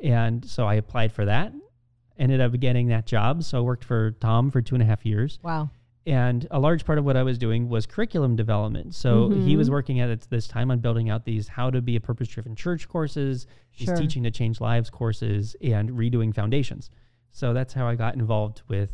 [0.03, 1.53] And so I applied for that,
[2.17, 3.43] ended up getting that job.
[3.43, 5.69] So I worked for Tom for two and a half years Wow.
[6.05, 8.95] And a large part of what I was doing was curriculum development.
[8.95, 9.71] So he was Mhm.
[9.73, 12.87] working at this time on building out these how to be a purpose driven church
[12.89, 13.45] courses,
[13.77, 13.95] these Sure.
[13.95, 16.89] teaching to change lives courses, and redoing foundations.
[17.31, 18.89] So that's how I got involved with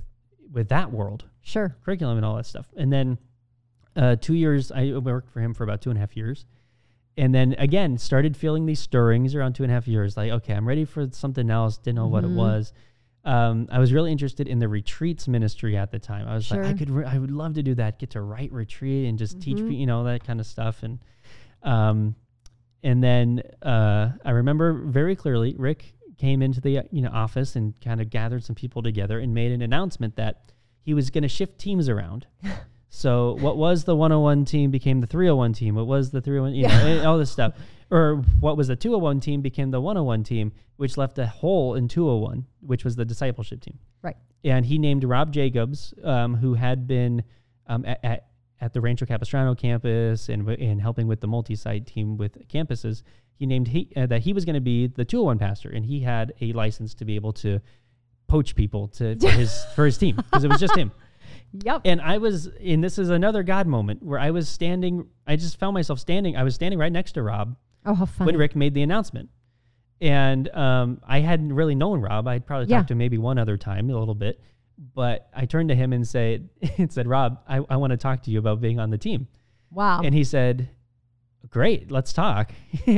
[0.51, 1.75] with that world, Sure.
[1.83, 2.71] curriculum and all that stuff.
[2.77, 3.17] And then
[3.97, 6.45] uh, two years, I worked for him for about two and a half years.
[7.17, 10.15] And then again, started feeling these stirrings around two and a half years.
[10.15, 11.77] Like, okay, I'm ready for something else.
[11.79, 12.35] Didn't know what it Mhm.
[12.35, 12.73] was.
[13.27, 16.27] Um, I was really interested in the retreats ministry at the time.
[16.27, 17.99] I was like, I could, re- I would love to do that.
[17.99, 19.67] Get to write retreat and just teach, Mhm.
[19.69, 20.81] pe- you know, that kind of stuff.
[20.81, 20.99] And,
[21.61, 22.15] um,
[22.83, 27.79] and then uh, I remember very clearly, Rick came into the you know office and
[27.81, 31.27] kind of gathered some people together and made an announcement that he was going to
[31.27, 32.25] shift teams around.
[32.89, 35.75] So what was the 101 team became the 301 team.
[35.75, 36.87] What was the 301, you know, Yeah.
[36.87, 37.53] and all this stuff.
[37.89, 41.87] Or what was the 201 team became the 101 team, which left a hole in
[41.87, 43.79] 201, which was the discipleship team.
[44.01, 44.17] Right.
[44.43, 47.23] And he named Rob Jacobs, um, who had been
[47.67, 48.23] um, at, at
[48.59, 53.03] at the Rancho Capistrano campus and and helping with the multi-site team with campuses.
[53.35, 55.99] He named he uh, that he was going to be the 201 pastor, and he
[55.99, 57.59] had a license to be able to
[58.27, 60.91] poach people to for his for his team because it was just him.
[61.63, 61.81] Yep.
[61.85, 65.07] And I was, and this is another God moment where I was standing.
[65.25, 66.35] I just found myself standing.
[66.35, 69.29] I was standing right next to Rob oh, how when Rick made the announcement,
[70.01, 72.27] and um, I hadn't really known Rob.
[72.27, 72.77] I'd probably Yeah.
[72.77, 74.39] talked to him maybe one other time, a little bit,
[74.93, 78.23] but I turned to him and said, and said, Rob, I, I want to talk
[78.23, 79.27] to you about being on the team.
[79.71, 80.01] wow.
[80.03, 80.69] And he said,
[81.49, 82.51] Great, let's talk.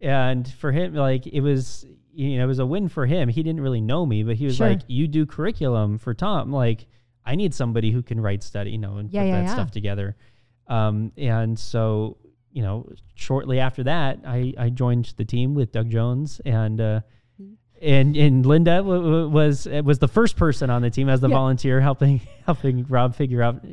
[0.00, 3.28] and for him, like it was, you know, it was a win for him.
[3.28, 4.68] He didn't really know me, but he was Sure.
[4.68, 6.52] like, You do curriculum for Tom.
[6.52, 6.86] Like,
[7.24, 9.52] I need somebody who can write study, you know, and Yeah, put yeah, that yeah.
[9.54, 10.16] stuff together.
[10.66, 12.16] Um, and so,
[12.52, 17.00] you know, shortly after that, I, I joined the team with Doug Jones and, uh,
[17.42, 17.54] Mm-hmm.
[17.82, 21.20] and and Linda w- w- was uh, was the first person on the team as
[21.20, 21.34] the Yeah.
[21.34, 23.64] volunteer, helping helping Rob figure out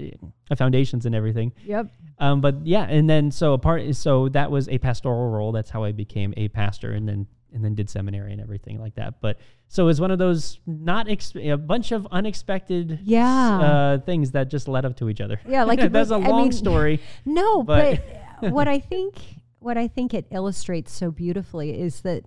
[0.50, 1.54] uh, foundations and everything.
[1.64, 1.88] Yep.
[2.18, 5.52] Um, but yeah, and then so a part so that was a pastoral role.
[5.52, 8.96] That's how I became a pastor, and then and then did seminary and everything like
[8.96, 9.20] that.
[9.22, 9.38] But
[9.68, 13.60] so it was one of those not a bunch of unexpected Yeah.
[13.60, 15.40] uh, things that just led up to each other.
[15.48, 17.00] Yeah, like that's a was- I long mean- story.
[17.26, 18.02] No, But-
[18.42, 19.16] but, what I think
[19.60, 22.26] what I think it illustrates so beautifully is that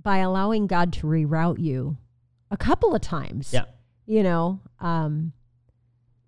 [0.00, 1.98] by allowing God to reroute you
[2.50, 3.64] a couple of times, Yeah.
[4.06, 5.32] you know, um,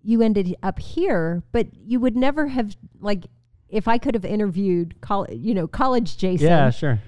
[0.03, 3.25] you ended up here, but you would never have like
[3.67, 6.99] if I could have interviewed col- you know, college Jason Yeah, sure.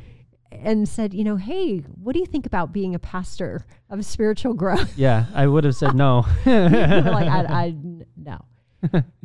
[0.51, 4.53] And said, you know, hey, what do you think about being a pastor of spiritual
[4.53, 4.97] growth?
[4.97, 6.25] Yeah, I would have said no.
[6.45, 7.75] like I, I
[8.17, 8.45] no.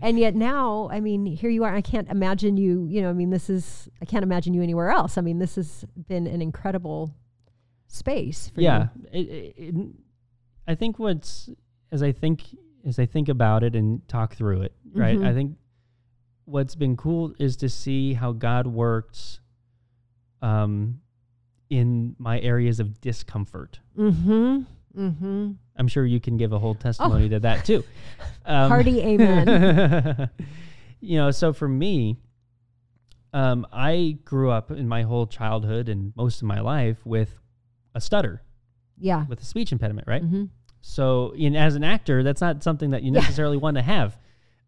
[0.01, 1.75] and yet now, I mean, here you are.
[1.75, 2.87] I can't imagine you.
[2.89, 3.89] You know, I mean, this is.
[4.01, 5.19] I can't imagine you anywhere else.
[5.19, 7.15] I mean, this has been an incredible
[7.87, 9.87] space for yeah, it, it, it-
[10.67, 11.51] I think what's
[11.91, 12.43] as I think
[12.87, 15.19] as I think about it and talk through it, right?
[15.19, 15.27] Mhm.
[15.27, 15.57] I think
[16.47, 19.39] what's been cool is to see how God works
[20.41, 21.01] um,
[21.73, 23.81] in my areas of discomfort.
[23.97, 24.61] Mm-hmm.
[24.95, 25.53] Mm-hmm.
[25.79, 27.83] I'm sure you can give a whole testimony to that too.
[28.45, 30.29] Um, Hearty amen.
[31.01, 32.17] you know, so for me,
[33.33, 37.39] um, I grew up in my whole childhood and most of my life with
[37.95, 38.43] a stutter,
[38.99, 39.25] Yeah.
[39.29, 40.25] with a speech impediment, right?
[40.25, 40.47] Mm-hmm.
[40.81, 44.19] So, in, as an actor, that's not something that you necessarily want to have.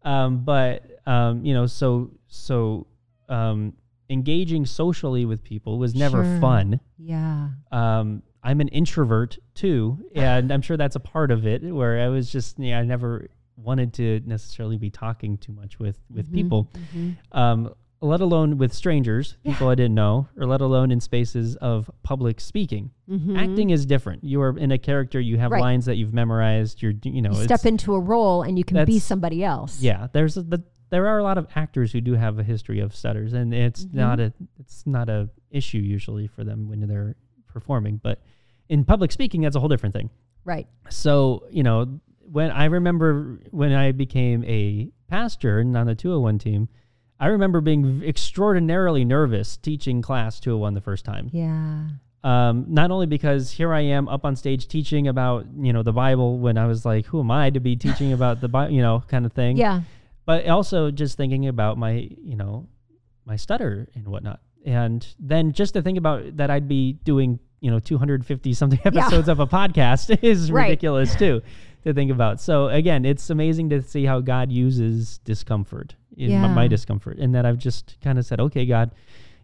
[0.03, 2.87] Um, but um, you know, so so
[3.27, 3.73] um,
[4.09, 6.39] engaging socially with people was never Sure.
[6.39, 6.79] fun.
[6.97, 7.49] Yeah.
[7.71, 11.63] Um, I'm an introvert too, and I'm sure that's a part of it.
[11.73, 15.97] Where I was just, yeah, I never wanted to necessarily be talking too much with
[16.13, 16.33] with Mhm.
[16.33, 17.15] people, Mhm.
[17.31, 17.69] um,
[18.01, 19.53] let alone with strangers, Yeah.
[19.53, 22.91] people I didn't know, or let alone in spaces of public speaking.
[23.09, 23.35] Mhm.
[23.37, 24.23] Acting is different.
[24.23, 25.19] You are in a character.
[25.19, 25.61] You have Right.
[25.61, 26.81] lines that you've memorized.
[26.83, 29.81] You're, you know, You step into a role and you can be somebody else.
[29.81, 30.07] yeah.
[30.11, 32.95] There's a, the, there are a lot of actors who do have a history of
[32.95, 33.93] stutters, and it's Mhm.
[33.93, 37.15] not a it's not a issue usually for them when they're
[37.47, 37.99] performing.
[38.03, 38.21] But
[38.69, 40.09] in public speaking, that's a whole different thing.
[40.43, 40.67] Right.
[40.89, 41.99] So you know,
[42.31, 46.67] when I remember when I became a pastor and on the 201 team,
[47.19, 51.29] I remember being extraordinarily nervous teaching class 201 the first time.
[51.31, 51.87] Yeah.
[52.23, 55.93] Um, not only because here I am up on stage teaching about you know the
[55.93, 58.81] Bible when I was like, who am I to be teaching about the Bible, you
[58.81, 59.57] know, kind of thing.
[59.57, 59.81] Yeah.
[60.25, 62.67] But also just thinking about my you know
[63.25, 67.71] my stutter and whatnot, and then just to think about that I'd be doing you
[67.71, 70.63] know 250 something episodes of a podcast is Right.
[70.63, 71.41] ridiculous too
[71.83, 72.41] to think about.
[72.41, 77.35] So again, it's amazing to see how God uses discomfort in my, my discomfort, and
[77.35, 78.91] that I've just kind of said, okay, God,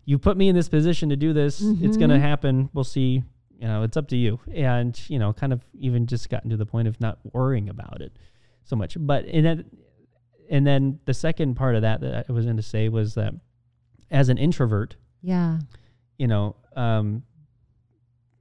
[0.06, 1.62] you put me in this position to do this.
[1.62, 2.24] It's going to mm-hmm.
[2.24, 2.70] happen.
[2.74, 3.24] We'll see.
[3.60, 4.40] You know, it's up to you.
[4.54, 8.02] And you know, kind of even just gotten to the point of not worrying about
[8.02, 8.18] it
[8.64, 8.98] so much.
[9.00, 9.66] But in that,
[10.52, 13.34] and then the second part of that that I was going to say was that
[14.12, 15.58] as an introvert, Yeah.
[16.20, 17.24] you know, um,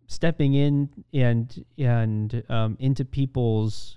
[0.07, 3.96] stepping in and and um, into people's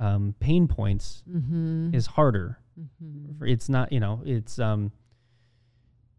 [0.00, 1.94] um, pain points Mm-hmm.
[1.94, 2.58] is harder.
[2.80, 3.44] mm-hmm.
[3.44, 4.92] It's not, you know, it's um,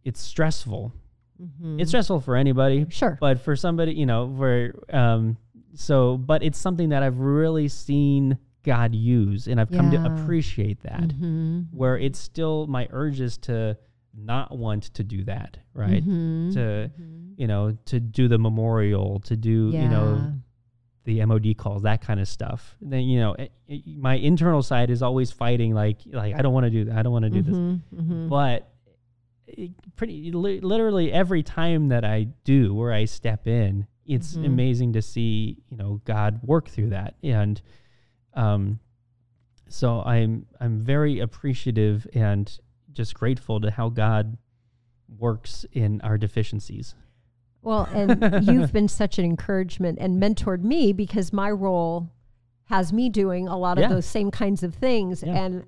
[0.04, 0.94] it's stressful.
[1.42, 1.80] Mm-hmm.
[1.80, 3.18] It's stressful for anybody, sure.
[3.22, 5.38] but for somebody, you know, where um,
[5.74, 8.38] so, but it's something that I've really seen
[8.74, 11.08] God use, and I've come to appreciate that.
[11.10, 11.62] Mm-hmm.
[11.80, 13.78] Where it's still my urges to
[14.14, 16.04] not want to do that, right?
[16.04, 16.54] Mhm.
[16.54, 17.34] To Mhm.
[17.42, 20.34] you know, to do the memorial, to do you know
[21.06, 22.76] the MOD calls, that kind of stuff.
[22.82, 26.54] Then you know, it, it- my internal side is always fighting, like like I don't
[26.54, 27.80] want to do that, I don't want to do this, Mhm.
[27.96, 28.30] Mhm.
[28.30, 28.72] but
[29.48, 34.46] it, pretty li- literally every time that I do where I step in, it's Mhm.
[34.46, 37.60] amazing to see you know God work through that, and
[38.34, 38.80] um,
[39.68, 42.52] so I'm I'm very appreciative and
[42.92, 44.38] just grateful to how God
[45.18, 46.96] works in our deficiencies.
[47.62, 52.10] Well, and you've been such an encouragement and mentored me because my role
[52.66, 53.90] has me doing a lot of Yeah.
[53.90, 55.24] those same kinds of things.
[55.24, 55.34] Yeah.
[55.36, 55.66] And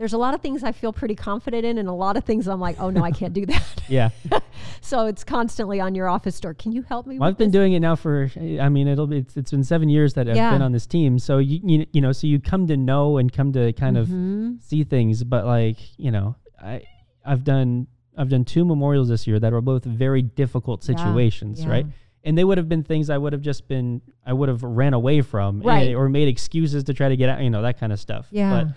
[0.00, 2.48] there's a lot of things I feel pretty confident in, and a lot of things
[2.48, 3.62] I'm like, oh no, I can't do that.
[3.90, 4.10] Yeah,
[4.80, 6.54] so it's constantly on your office door.
[6.54, 7.18] Can you help me?
[7.18, 7.52] well, I've been this?
[7.58, 10.36] doing it now for I mean it'll be it's, it's been seven years that I've
[10.36, 10.52] Yeah.
[10.52, 11.18] been on this team.
[11.18, 14.06] So you, you you know so you come to know and come to kind of
[14.08, 14.62] Mhm.
[14.62, 16.82] see things, but like you know, I
[17.26, 21.68] I've done I've done two memorials this year that were both very difficult situations, yeah.
[21.70, 21.86] right?
[22.22, 24.94] and they would have been things I would have just been I would have ran
[24.94, 25.94] away from, eh, Right.
[25.94, 28.28] or made excuses to try to get out, you know, that kind of stuff.
[28.30, 28.50] Yeah.
[28.64, 28.74] But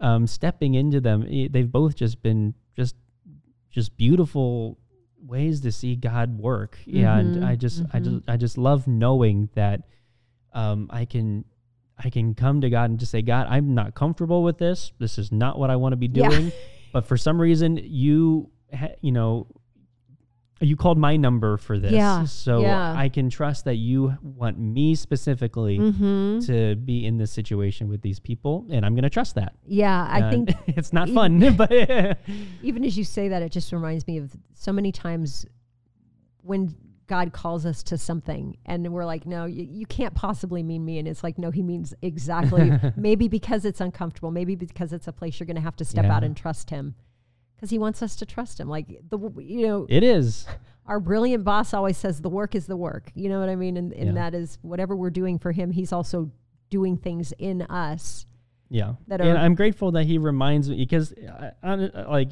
[0.00, 2.96] um, stepping into them, they've both just been just
[3.70, 4.78] just beautiful
[5.22, 8.04] ways to see God work, and Mhm, I just I mhm.
[8.04, 9.82] just I just love knowing that
[10.52, 11.44] um, I can.
[12.02, 14.90] I can come to God and just say, God, I'm not comfortable with this.
[14.98, 16.30] This is not what I want to be Yeah.
[16.30, 16.50] doing.
[16.92, 19.48] But for some reason, you, ha- you know,
[20.60, 21.92] you called my number for this.
[21.92, 22.94] Yeah, So yeah.
[22.96, 26.40] I can trust that you want me specifically Mm-hmm.
[26.46, 29.54] to be in this situation with these people, and I'm going to trust that.
[29.66, 31.72] Yeah, I And think it's not even- fun, but
[32.62, 35.46] even as you say that, it just reminds me of so many times
[36.42, 36.74] when
[37.06, 40.98] God calls us to something and we're like, no, you, you can't possibly mean me.
[40.98, 45.12] And it's like, no, he means exactly, maybe because it's uncomfortable, maybe because it's a
[45.12, 46.94] place you're going to have to step out and trust him
[47.60, 48.68] because he wants us to trust him.
[48.70, 50.46] Like the, you know, it is.
[50.86, 53.12] our brilliant boss always says the work is the work.
[53.14, 53.76] You know what I mean?
[53.76, 54.12] And, and Yeah.
[54.14, 56.30] that is whatever we're doing for him, he's also
[56.70, 58.24] doing things in us.
[58.70, 62.30] Yeah, that and I'm grateful that he reminds me because, I, I, like,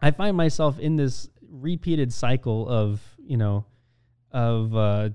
[0.00, 3.64] I find myself in this repeated cycle of you know,
[4.30, 5.08] of uh,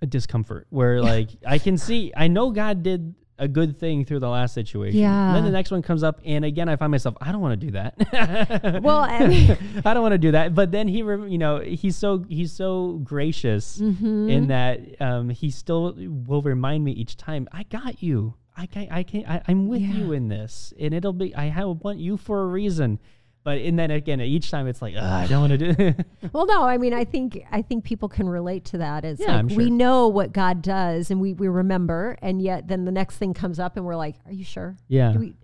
[0.00, 4.20] a discomfort where like I can see, I know God did a good thing through
[4.20, 5.02] the last situation.
[5.04, 7.60] And then the next one comes up, and again I find myself, I don't want
[7.60, 8.80] to do that.
[8.82, 10.54] Well, I mean- I don't want to do that.
[10.54, 14.30] But then he, you know, he's so he's so gracious Mm-hmm.
[14.30, 15.94] in that um, he still
[16.28, 18.34] will remind me each time, I got you.
[18.56, 19.94] I can, I can, I, I'm with Yeah.
[19.94, 21.34] you in this, and it'll be.
[21.34, 22.98] I have want you for a reason.
[23.44, 25.94] But and then again, each time it's like, I don't want to do.
[26.32, 29.04] Well, no, I mean, I think I think people can relate to that.
[29.04, 32.68] It's Yeah, like I'm we know what God does, and we we remember, and yet
[32.68, 34.76] then the next thing comes up, and we're like, "Are you sure?
[34.88, 35.12] yeah.
[35.12, 35.34] Do we,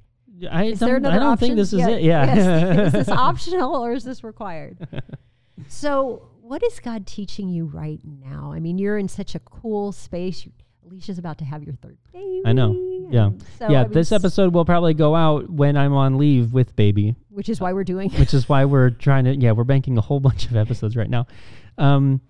[0.48, 1.48] I is don't, there another I don't option?
[1.48, 2.02] think this is it.
[2.02, 2.34] Yeah.
[2.34, 2.78] yes.
[2.87, 4.78] is this optional or is this required?
[5.66, 8.52] so, what is God teaching you right now?
[8.52, 10.46] I mean, you're in such a cool space.
[10.46, 10.52] You,
[10.90, 12.42] Alicia's about to have your third baby.
[12.44, 12.72] I know.
[13.11, 13.31] Yeah.
[13.59, 13.81] So, yeah.
[13.81, 17.14] I mean, this s- episode will probably go out when I'm on leave with baby.
[17.31, 18.11] which is why we're doing.
[18.12, 21.09] which is why we're trying to yeah we're banking a whole bunch of episodes right
[21.11, 21.27] now
[21.79, 22.20] um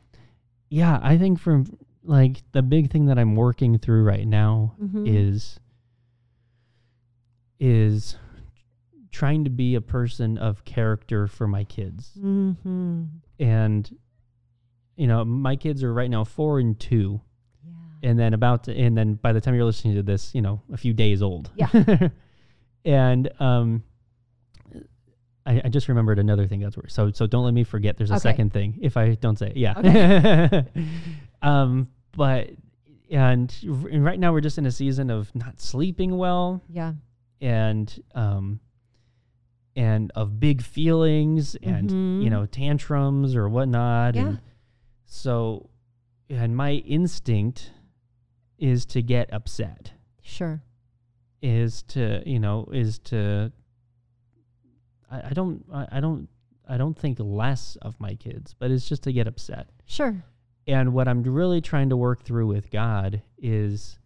[0.71, 1.65] yeah i think from
[2.05, 5.09] like the big thing that i'm working through right now Mhm.
[5.09, 5.59] is
[7.59, 8.17] is
[9.11, 13.05] trying to be a person of character for my kids Mm-hmm.
[13.41, 13.97] and
[14.97, 17.28] you know my kids are right now four and two Yeah.
[18.03, 20.61] And then about to, and then by the time you're listening to this you know
[20.73, 22.09] a few days old Yeah.
[22.85, 23.83] and um
[25.47, 26.93] I, I just remembered another thing that's worse.
[26.93, 28.21] So so don't let me forget there's a Okay.
[28.23, 29.57] second thing if I don't say it.
[29.57, 29.75] Yeah.
[29.79, 30.65] Okay.
[31.43, 32.51] um but
[33.11, 36.93] and right now we're just in a season of not sleeping well Yeah.
[37.41, 38.61] and um
[39.77, 41.97] and of big feelings and you
[42.29, 42.31] Mhm.
[42.31, 44.27] know tantrums or whatnot Yeah.
[44.29, 44.41] and
[45.07, 45.71] so
[46.29, 47.73] and my instinct
[48.59, 49.93] is to get upset
[50.23, 50.63] Sure.
[51.43, 53.53] is to you know is to
[55.11, 56.29] I, I don't I, I don't
[56.69, 59.71] I don't think less of my kids, but it's just to get upset.
[59.87, 60.23] Sure.
[60.67, 63.99] And what I'm really trying to work through with God is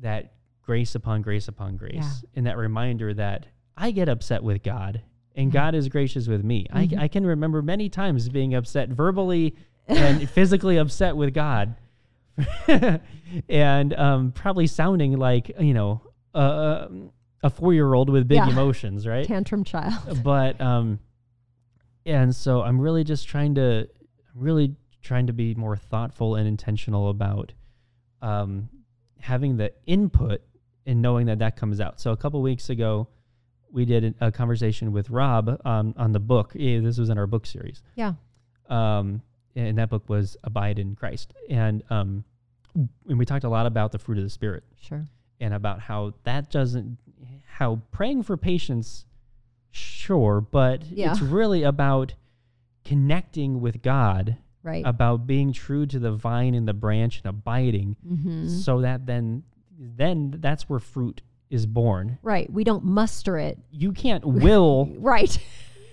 [0.00, 2.10] that grace upon grace upon grace, Yeah.
[2.36, 5.00] and that reminder that I get upset with God,
[5.34, 6.66] and God is gracious with me.
[6.70, 6.98] Mhm.
[6.98, 11.74] I, I can remember many times being upset verbally and physically upset with God,
[13.48, 16.02] and um, probably sounding like you know
[16.34, 16.88] a,
[17.42, 18.48] a four year old with big Yeah.
[18.50, 19.26] emotions, right?
[19.26, 20.22] Tantrum child.
[20.22, 20.98] but um
[22.06, 23.86] and so i'm really just trying to
[24.34, 27.52] really trying to be more thoughtful and intentional about
[28.22, 28.68] um
[29.20, 30.40] having the input
[30.86, 33.08] and knowing that that comes out so a couple weeks ago
[33.70, 37.26] we did a conversation with rob um, on the book Eh, this was in our
[37.26, 38.14] book series Yeah.
[38.70, 39.20] um
[39.58, 42.24] and that book was abide in christ and um
[43.08, 45.04] and we talked a lot about the fruit of the spirit Sure.
[45.40, 46.96] and about how that doesn't
[47.46, 49.04] how praying for patience
[49.70, 51.10] sure but Yeah.
[51.10, 52.14] it's really about
[52.84, 54.82] connecting with god Right.
[54.84, 58.48] about being true to the vine and the branch and abiding mm-hmm.
[58.48, 59.44] so that then
[59.78, 62.52] then that's where fruit is born Right.
[62.52, 63.58] We don't muster it.
[63.70, 65.38] you can't will Right.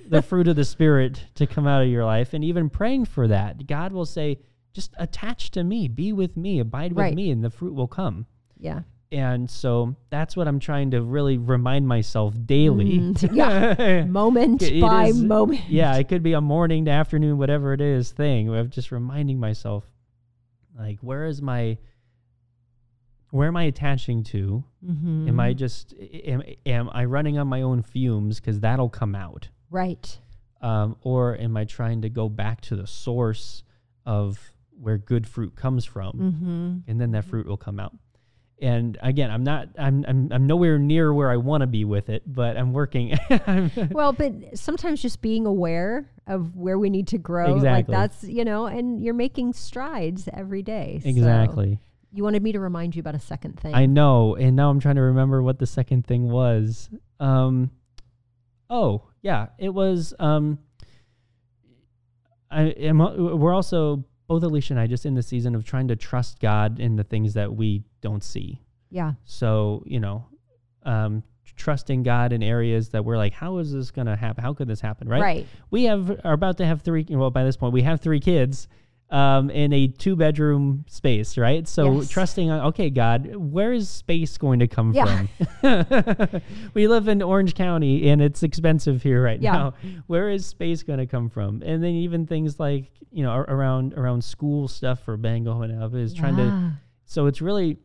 [0.08, 3.28] The fruit of the spirit to come out of your life and even praying for
[3.28, 4.38] that god will say
[4.74, 7.16] just attach to me be with me abide with Right.
[7.16, 8.26] me and the fruit will come
[8.60, 8.82] Yeah.
[9.12, 12.99] and so that's what I'm trying to really remind myself daily.
[12.99, 14.03] Mm, yeah.
[14.10, 15.62] Moment It by is- moment.
[15.70, 19.39] yeah, it could be a morning to afternoon, whatever it is, thing of just reminding
[19.39, 19.86] myself,
[20.78, 21.78] like, where is my,
[23.32, 24.64] where am I attaching to?
[24.86, 25.28] Mm-hmm.
[25.30, 25.93] Am I just,
[26.26, 28.39] am, am I running on my own fumes?
[28.39, 29.49] Because that'll come out.
[29.76, 30.17] Right?
[30.61, 33.61] Um, or am I trying to go back to the source
[34.05, 34.39] of
[34.80, 36.89] where good fruit comes from, Mm-hmm.
[36.89, 37.93] and then that fruit will come out.
[38.61, 42.07] And again, I'm not, I'm, I'm, I'm nowhere near where I want to be with
[42.09, 43.17] it, but I'm working.
[43.91, 47.91] Well, but sometimes just being aware of where we need to grow, like Exactly.
[47.93, 50.99] that's you know, and you're making strides every day.
[51.03, 51.80] So exactly.
[52.13, 53.76] you wanted me to remind you about a second thing.
[53.76, 56.89] I know, and now I'm trying to remember what the second thing was.
[57.19, 57.71] Um,
[58.70, 60.13] oh yeah, it was.
[60.20, 60.59] Um,
[62.49, 62.99] I am.
[62.99, 66.80] We're also both Alicia and I just in the season of trying to trust God
[66.80, 68.61] in the things that we don't see.
[68.89, 69.13] yeah.
[69.26, 70.28] So you know,
[70.84, 71.24] um,
[71.55, 74.43] trusting God in areas that we're like, how is this going to happen?
[74.43, 75.07] How could this happen?
[75.07, 75.22] Right?
[75.22, 75.47] Right.
[75.72, 78.68] we have are about to have three well by this point we have three kids
[79.12, 82.10] um, in a two bedroom space right so Yes.
[82.10, 85.28] trusting on okay god where is space going to come Yeah.
[85.62, 86.41] from
[86.74, 89.51] we live in orange county and it's expensive here right Yeah.
[89.53, 89.74] now
[90.08, 93.93] where is space going to come from and then even things like you know around
[93.93, 96.72] around school stuff for bango and up is trying to
[97.06, 97.78] so it's really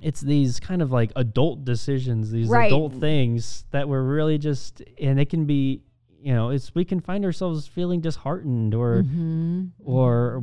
[0.00, 2.66] it's these kind of like adult decisions these Right.
[2.66, 5.82] adult things that we're really just and it can be
[6.20, 9.70] you know it's we can find ourselves feeling disheartened or Mhm.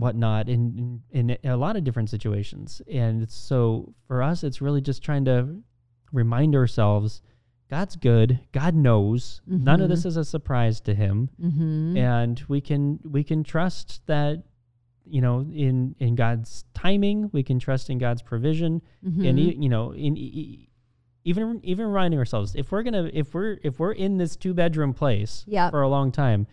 [0.01, 4.81] Whatnot in, in in a lot of different situations and so for us it's really
[4.81, 5.55] just trying to
[6.11, 7.21] remind ourselves
[7.69, 11.97] god's good god knows none of this is a surprise to him Mhm.
[11.97, 14.43] and we can we can trust that
[15.05, 19.37] you know in in god's timing we can trust in god's provision and Mhm.
[19.39, 20.17] e- you know in
[21.23, 24.93] even even reminding ourselves if we're gonna if we're if we're in this two bedroom
[24.93, 25.71] place Yep.
[25.71, 26.47] for a long time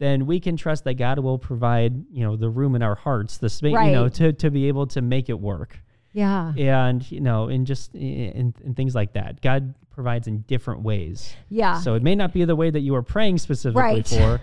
[0.00, 3.38] then we can trust that god will provide you know the room in our hearts
[3.38, 5.78] the space you know to to be able to make it work
[6.12, 6.52] yeah.
[6.56, 11.32] and you know and just and, and things like that god provides in different ways
[11.48, 11.78] Yeah.
[11.78, 14.08] so it may not be the way that you are praying specifically Right.
[14.08, 14.40] for,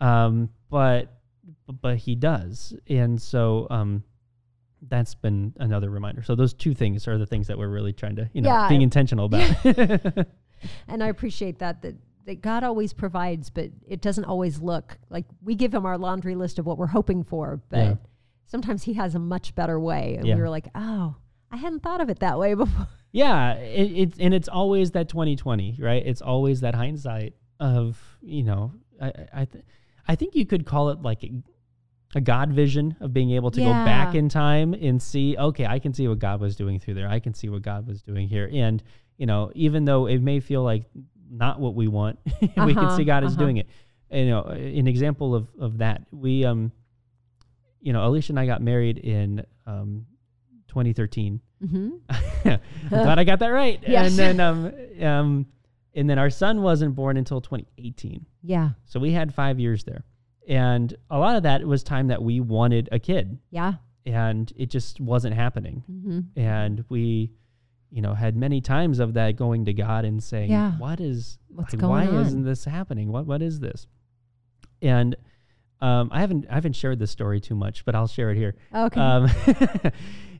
[0.04, 1.16] um, but
[1.82, 4.02] but he does, and so um,
[4.88, 6.22] that's been another reminder.
[6.22, 8.68] So those two things are the things that we're really trying to you know Yeah,
[8.68, 9.64] being intentional about.
[10.88, 11.94] and I appreciate that that
[12.30, 16.36] that God always provides, but it doesn't always look like we give him our laundry
[16.36, 17.94] list of what we're hoping for, but Yeah.
[18.46, 20.14] sometimes he has a much better way.
[20.16, 20.36] And Yeah.
[20.36, 21.16] we were like, oh,
[21.50, 22.86] I hadn't thought of it that way before.
[23.12, 26.02] yeah, it, it's and it's always that twenty twenty, right?
[26.06, 28.72] It's always that hindsight of you know
[29.02, 29.64] I I th-
[30.06, 31.24] I think you could call it like.
[31.24, 31.32] A,
[32.16, 35.78] a God vision of being able to go back in time and see, okay, I
[35.78, 37.08] can see what God was doing through there.
[37.08, 38.50] I can see what God was doing here.
[38.52, 38.82] And,
[39.16, 40.82] you know, even though it may feel like
[41.30, 43.40] not what we want, we can Uh-huh, see God is uh-huh.
[43.42, 43.68] doing it.
[44.10, 46.72] And, you know, an example of, of that, we, um,
[47.80, 50.06] you know, Alicia and I got married in um,
[50.68, 51.40] 2013.
[51.68, 51.90] hmm
[52.44, 52.58] I'm
[52.88, 53.80] glad I got that right.
[53.86, 54.10] Yes.
[54.10, 54.72] And then, um,
[55.04, 55.46] um,
[55.94, 58.24] and then our son wasn't born until 2018.
[58.42, 58.70] Yeah.
[58.86, 60.04] So we had five years there.
[60.48, 63.74] And a lot of that was time that we wanted a kid Yeah.
[64.06, 65.84] and it just wasn't happening.
[65.86, 67.30] hmm And we,
[67.90, 70.72] you know, had many times of that going to God and saying, Yeah.
[70.72, 71.38] "What is?
[71.48, 73.10] What's like, why on?" isn't this happening?
[73.10, 73.86] What What is this?"
[74.82, 75.16] And
[75.80, 78.54] um, I haven't I haven't shared this story too much, but I'll share it here.
[78.74, 79.00] Okay.
[79.00, 79.92] Um, it,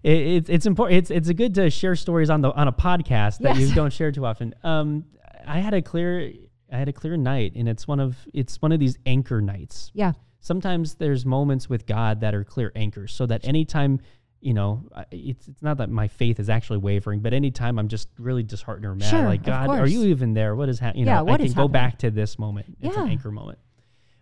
[0.03, 0.99] it's it's important.
[0.99, 4.13] It's it's good to share stories on the on a podcast that you don't share
[4.13, 4.55] too often.
[4.63, 5.05] Um,
[5.47, 6.33] I had a clear
[6.73, 9.91] I had a clear night, and it's one of it's one of these anchor nights
[9.95, 10.13] yeah.
[10.41, 14.01] sometimes there's moments with God that are clear anchors so that anytime,
[14.41, 18.09] you know, it's, it's not that my faith is actually wavering, but anytime I'm just
[18.19, 20.57] really disheartened or mad, Sure, like, God, are you even there?
[20.57, 21.03] What is happening?
[21.05, 21.73] You Yeah, know, I can go happening?
[21.73, 22.77] back to this moment.
[22.81, 23.59] It's an anchor moment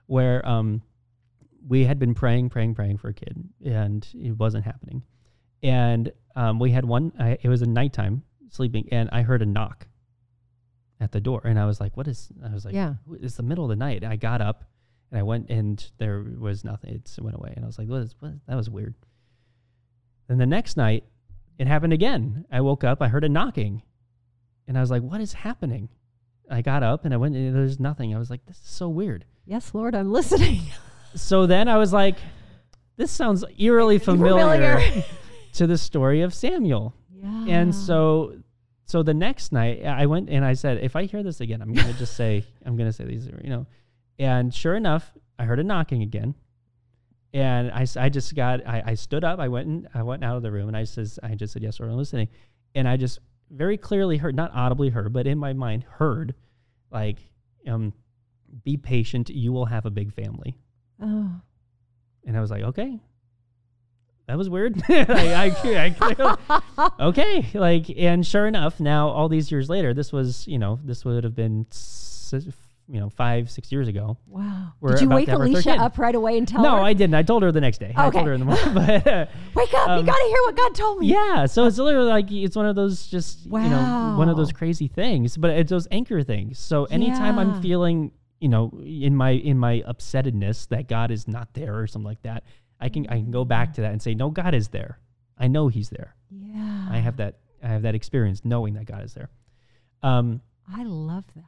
[0.06, 0.82] where um,
[1.66, 5.02] we had been praying, praying, praying for a kid and it wasn't happening.
[5.62, 9.46] And um, we had one, I, it was a nighttime sleeping and I heard a
[9.46, 9.86] knock
[11.00, 12.94] at the door and I was like, what is, I was like, Yeah.
[13.20, 14.02] it's the middle of the night.
[14.02, 14.64] I got up
[15.10, 16.90] and I went and there was nothing.
[16.94, 17.52] It went away.
[17.54, 18.32] And I was like, what is, what?
[18.48, 18.94] That was weird.
[20.28, 21.04] Then the next night,
[21.58, 22.44] it happened again.
[22.52, 23.82] I woke up, I heard a knocking
[24.68, 25.88] and I was like, what is happening?
[26.50, 28.14] I got up and I went and there's nothing.
[28.14, 29.24] I was like, this is so weird.
[29.44, 30.60] Yes, Lord, I'm listening.
[31.14, 32.16] So then I was like,
[32.98, 34.78] this sounds eerily familiar,
[35.54, 36.94] to the story of Samuel.
[37.10, 37.46] yeah.
[37.48, 38.34] And so
[38.84, 41.72] so the next night I went and I said, if I hear this again, I'm
[41.72, 43.66] gonna just say I'm gonna say these are you know.
[44.18, 46.34] And sure enough, I heard a knocking again.
[47.34, 50.36] And I, I just got I, I stood up, I went and I went out
[50.36, 52.28] of the room and I says I just said, Yes, Lord, I'm listening.
[52.74, 53.20] And I just
[53.50, 56.34] very clearly heard, not audibly heard, but in my mind heard,
[56.90, 57.18] like,
[57.66, 57.92] um,
[58.64, 60.56] be patient, you will have a big family.
[61.02, 61.30] oh.
[62.26, 63.00] And I was like, okay,
[64.26, 64.82] that was weird.
[64.88, 66.36] I, I, I clearly,
[67.00, 71.04] okay, like, and sure enough, now all these years later, this was, you know, this
[71.06, 71.66] would have been
[72.90, 74.16] you know, five, six years ago.
[74.26, 74.72] Wow.
[74.86, 76.76] Did you wake to have our third Alicia up right away and tell no, her?
[76.78, 77.14] No, I didn't.
[77.14, 77.92] I told her the next day.
[77.94, 78.16] I Okay.
[78.18, 78.64] told her in the morning.
[78.74, 79.88] But uh, Wake up!
[79.88, 81.08] um, you got to hear what God told me.
[81.08, 84.52] yeah, so it's literally like it's one of those just you know one of those
[84.52, 85.36] crazy things.
[85.36, 86.58] But it's those anchor things.
[86.58, 87.40] So anytime Yeah.
[87.42, 91.86] I'm feeling you know in my in my upsettedness that God is not there or
[91.86, 92.44] something like that,
[92.80, 94.98] I can I can go back to that and say no, God is there.
[95.36, 96.14] I know He's there.
[96.30, 96.88] Yeah.
[96.90, 99.28] I have that I have that experience knowing that God is there.
[100.02, 100.40] Um,
[100.72, 101.44] I love that.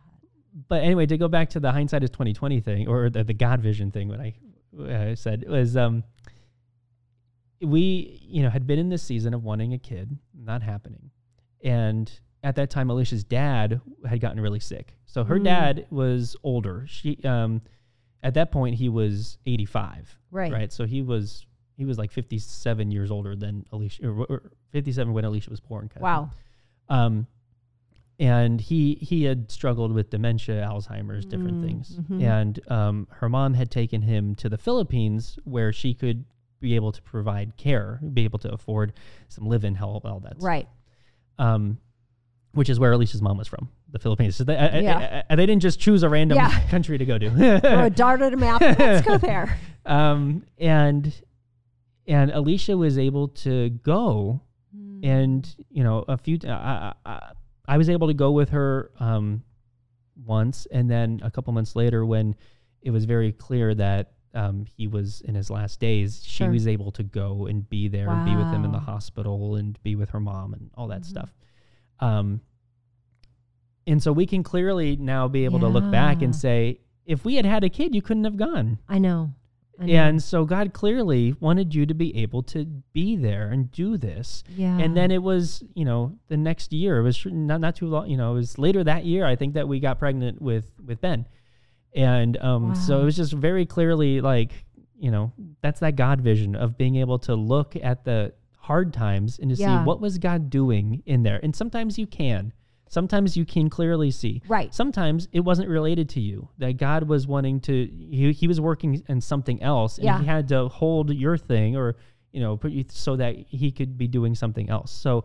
[0.68, 3.34] But anyway, to go back to the hindsight is twenty twenty thing, or the, the
[3.34, 4.34] God vision thing, what I
[4.80, 6.05] uh, said was, um,
[7.62, 11.11] we you know had been in this season of wanting a kid, not happening,
[11.62, 12.11] and
[12.42, 14.94] at that time, Alicia's dad had gotten really sick.
[15.05, 15.44] So her Mm.
[15.44, 16.86] dad was older.
[16.88, 17.61] She um,
[18.22, 20.51] at that point he was eighty five, Right.
[20.53, 20.72] right?
[20.72, 21.44] So he was
[21.76, 25.51] he was like fifty seven years older than Alicia, or, or fifty seven when Alicia
[25.51, 25.88] was born.
[25.88, 26.03] kind of.
[26.03, 26.30] Wow.
[26.88, 27.26] Um,
[28.20, 31.98] and he he had struggled with dementia, Alzheimer's, different Mm, things.
[31.98, 32.22] mhm.
[32.22, 36.24] And um, her mom had taken him to the Philippines where she could
[36.60, 38.92] be able to provide care, be able to afford
[39.28, 40.34] some live-in help, all that.
[40.38, 40.68] Right.
[41.38, 41.78] Um,
[42.52, 44.36] which is where Alicia's mom was from, the Philippines.
[44.36, 45.22] So they, I- I- Yeah.
[45.30, 46.60] I- they didn't just choose a random Yeah.
[46.68, 47.90] country to go Throw a to.
[47.94, 48.60] dart at a map.
[48.60, 49.58] Let's go there.
[49.86, 51.14] um, and
[52.06, 54.42] and Alicia was able to go
[54.76, 55.04] Mm.
[55.04, 56.92] and you know a few I,
[57.74, 59.42] I, was able to go with her um
[60.26, 62.34] once and then a couple months later when
[62.82, 66.90] it was very clear that um he was in his last days she was able
[66.92, 70.10] to go and be there and be with him in the hospital and be with
[70.10, 71.06] her mom and all that Mhm.
[71.06, 71.34] stuff.
[72.00, 72.40] Um
[73.86, 77.34] and so we can clearly now be able to look back and say if we
[77.36, 78.78] had had a kid you couldn't have gone.
[78.88, 79.34] I know.
[79.88, 84.44] And so God clearly wanted you to be able to be there and do this.
[84.54, 84.76] yeah.
[84.78, 86.98] And then it was, you know, the next year.
[86.98, 88.08] It was not not too long.
[88.10, 89.24] You know, it was later that year.
[89.24, 91.26] I think that we got pregnant with with Ben,
[91.94, 94.52] and um, so it was just very clearly like,
[94.98, 99.38] you know, that's that God vision of being able to look at the hard times
[99.38, 99.80] and to Yeah.
[99.82, 101.40] see what was God doing in there.
[101.42, 102.52] And sometimes you can,
[102.91, 104.43] sometimes you can clearly see.
[104.49, 104.74] right.
[104.74, 106.49] Sometimes it wasn't related to you.
[106.59, 107.72] That God was wanting to.
[107.86, 110.18] He, he was working in something else, and Yeah.
[110.20, 111.97] he had to hold your thing, or
[112.32, 114.93] you know, put you so that he could be doing something else.
[114.93, 115.24] So,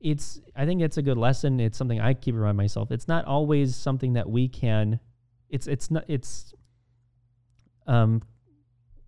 [0.00, 0.40] it's.
[0.54, 1.58] I think it's a good lesson.
[1.58, 2.90] It's something I keep around myself.
[2.92, 5.00] It's not always something that we can.
[5.50, 5.66] It's.
[5.66, 6.04] It's not.
[6.08, 6.52] It's.
[7.86, 8.22] Um,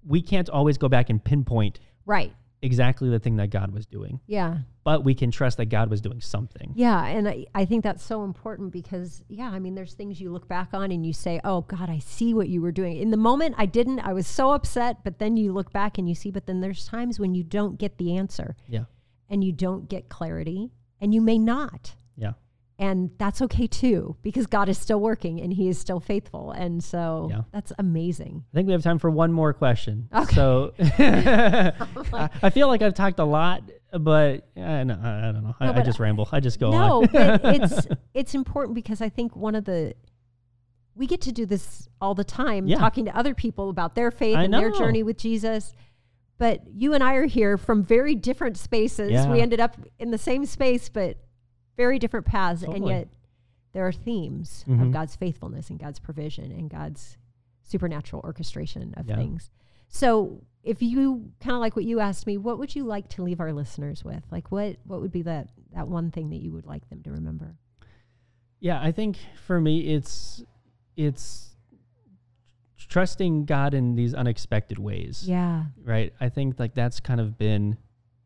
[0.06, 2.32] we can't always go back and pinpoint Right.
[2.62, 4.58] Exactly the thing that God was doing, Yeah.
[4.84, 6.72] but we can trust that God was doing something.
[6.74, 10.32] Yeah, and I, I think that's so important because yeah, I mean there's things you
[10.32, 13.10] look back on and you say, "Oh god, I see what you were doing." In
[13.10, 14.00] the moment I didn't.
[14.00, 16.86] I was so upset, but then you look back and you see but then there's
[16.86, 18.84] times when you don't get the answer Yeah.
[19.28, 21.94] and you don't get clarity and you may not.
[22.16, 22.32] Yeah.
[22.80, 26.52] And that's okay too because God is still working and he is still faithful.
[26.52, 27.40] And so Yeah.
[27.52, 28.44] that's amazing.
[28.52, 30.08] I think we have time for one more question.
[30.14, 30.34] Okay.
[30.34, 33.62] So I, I feel like I've talked a lot,
[33.92, 35.56] but I, no, I, I don't know.
[35.58, 36.28] I, No, I but just ramble.
[36.30, 37.06] I just go no, on.
[37.12, 39.94] but it's it's important because I think one of the
[40.94, 42.78] we get to do this all the time, Yeah.
[42.78, 45.72] talking to other people about their faith I and their journey with Jesus.
[46.38, 49.10] But you and I are here from very different spaces.
[49.10, 49.28] Yeah.
[49.30, 51.16] We ended up in the same space, but
[51.78, 53.08] very different paths, and yet
[53.72, 54.82] there are themes Mhm.
[54.82, 57.16] of God's faithfulness and God's provision and God's
[57.62, 59.16] supernatural orchestration of Yeah.
[59.16, 59.50] things.
[59.88, 63.22] So, if you kind of like what you asked me, what would you like to
[63.22, 64.24] leave our listeners with?
[64.30, 67.10] Like, what what would be that that one thing that you would like them to
[67.12, 67.56] remember?
[68.60, 69.16] yeah, I think
[69.46, 70.42] for me, it's
[70.96, 71.54] it's
[72.76, 75.28] trusting God in these unexpected ways.
[75.28, 77.76] Yeah, right i think like that's kind of been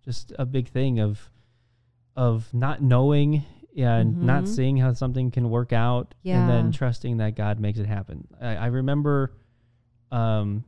[0.05, 1.31] just a big thing of
[2.17, 3.45] of not knowing
[3.77, 4.49] and not Mhm.
[4.49, 8.57] seeing how something can work out and then trusting that god makes it happen I,
[8.57, 9.33] I remember
[10.11, 10.65] um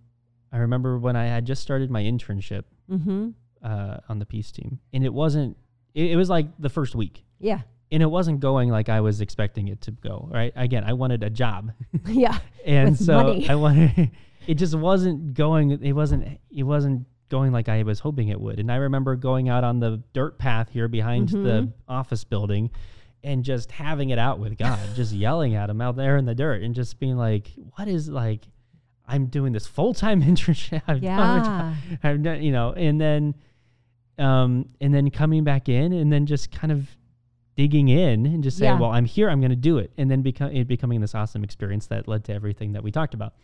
[0.53, 3.31] i remember when i had just started my internship mm-hmm.
[3.63, 5.57] uh on the peace team and it wasn't
[5.95, 7.61] it, it was like the first week yeah,
[7.93, 11.23] and it wasn't going like i was expecting it to go right again i wanted
[11.23, 11.73] a job
[12.07, 13.49] yeah, and so money.
[13.49, 14.11] I wanted.
[14.47, 15.71] It just wasn't going.
[15.71, 16.39] It wasn't.
[16.55, 18.61] It wasn't going like I was hoping it would.
[18.61, 21.73] And I remember going out on the dirt path here behind the Mhm.
[21.89, 22.71] office building,
[23.23, 26.35] and just having it out with God, just yelling at him out there in the
[26.35, 28.47] dirt, and just being like, "What is like?
[29.07, 30.83] I'm doing this full time internship.
[30.87, 33.35] I've done yeah, I've done, you know, and then,
[34.19, 36.89] um, and then coming back in, and then just kind of
[37.57, 38.81] digging in and just saying, Yeah.
[38.81, 41.45] well, I'm here, I'm going to do it, and then become it becoming this awesome
[41.45, 43.35] experience that led to everything that we talked about.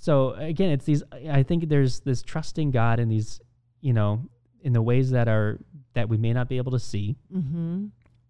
[0.00, 1.02] So again, it's these.
[1.30, 3.40] I think there's this trusting God in these,
[3.80, 4.22] you know,
[4.62, 5.58] in the ways that are
[5.94, 7.86] that we may not be able to see, mm-hmm.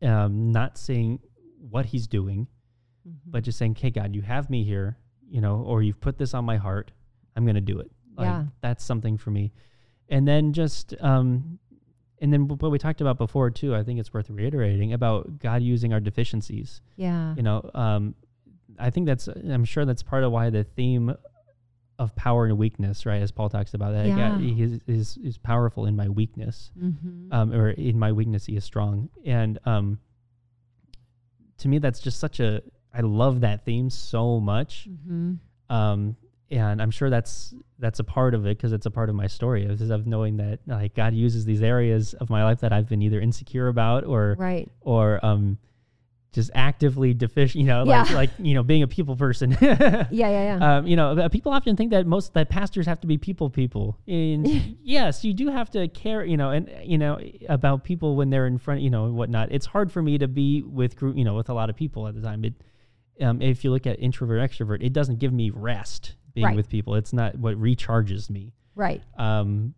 [0.07, 1.21] um, not seeing
[1.71, 2.47] what He's doing,
[3.07, 3.31] Mm-hmm.
[3.31, 4.99] but just saying, "Okay, God, you have me here.
[5.31, 6.91] you know, or you've put this on my heart.
[7.37, 7.91] I'm going to do it.
[8.17, 8.45] Like, Yeah.
[8.63, 9.53] That's something for me.
[10.09, 11.59] And then just, um,
[12.21, 15.63] and then what we talked about before too, I think it's worth reiterating about God
[15.63, 16.81] using our deficiencies.
[16.97, 17.35] Yeah.
[17.37, 18.15] You know, um,
[18.79, 21.15] I think that's, I'm sure that's part of why the theme
[21.99, 23.21] of power and weakness, right?
[23.21, 24.31] As Paul talks about that, Yeah.
[24.31, 27.33] God, he is, is, is powerful in my weakness Mm-hmm.
[27.33, 29.99] um, or in my weakness he is strong and um,
[31.59, 32.63] to me that's just such a
[32.95, 35.35] i love that theme so much mm-hmm.
[35.75, 36.17] um,
[36.51, 39.27] and i'm sure that's that's a part of it because it's a part of my
[39.27, 42.89] story is of knowing that like god uses these areas of my life that i've
[42.89, 44.71] been either insecure about or Right.
[44.81, 45.59] or um
[46.33, 48.15] just actively deficient you know like Yeah.
[48.17, 50.07] like you know being a people person Yeah.
[50.11, 50.29] Yeah.
[50.59, 50.77] Yeah.
[50.79, 53.49] um, you know, uh, people often think that most that pastors have to be people
[53.51, 53.99] people.
[54.07, 54.47] And
[54.83, 57.19] yes, you do have to care, you know, and you know
[57.49, 59.49] about people when they're in front, you know, and whatnot.
[59.53, 62.07] It's hard for me to be with group, you know, with a lot of people
[62.07, 62.45] at the time.
[62.45, 62.55] It,
[63.23, 66.57] um, if you look at introvert extrovert, it doesn't give me rest being Right.
[66.57, 66.95] with people.
[66.95, 68.53] It's not what recharges me.
[68.77, 69.03] right.
[69.17, 69.75] Um,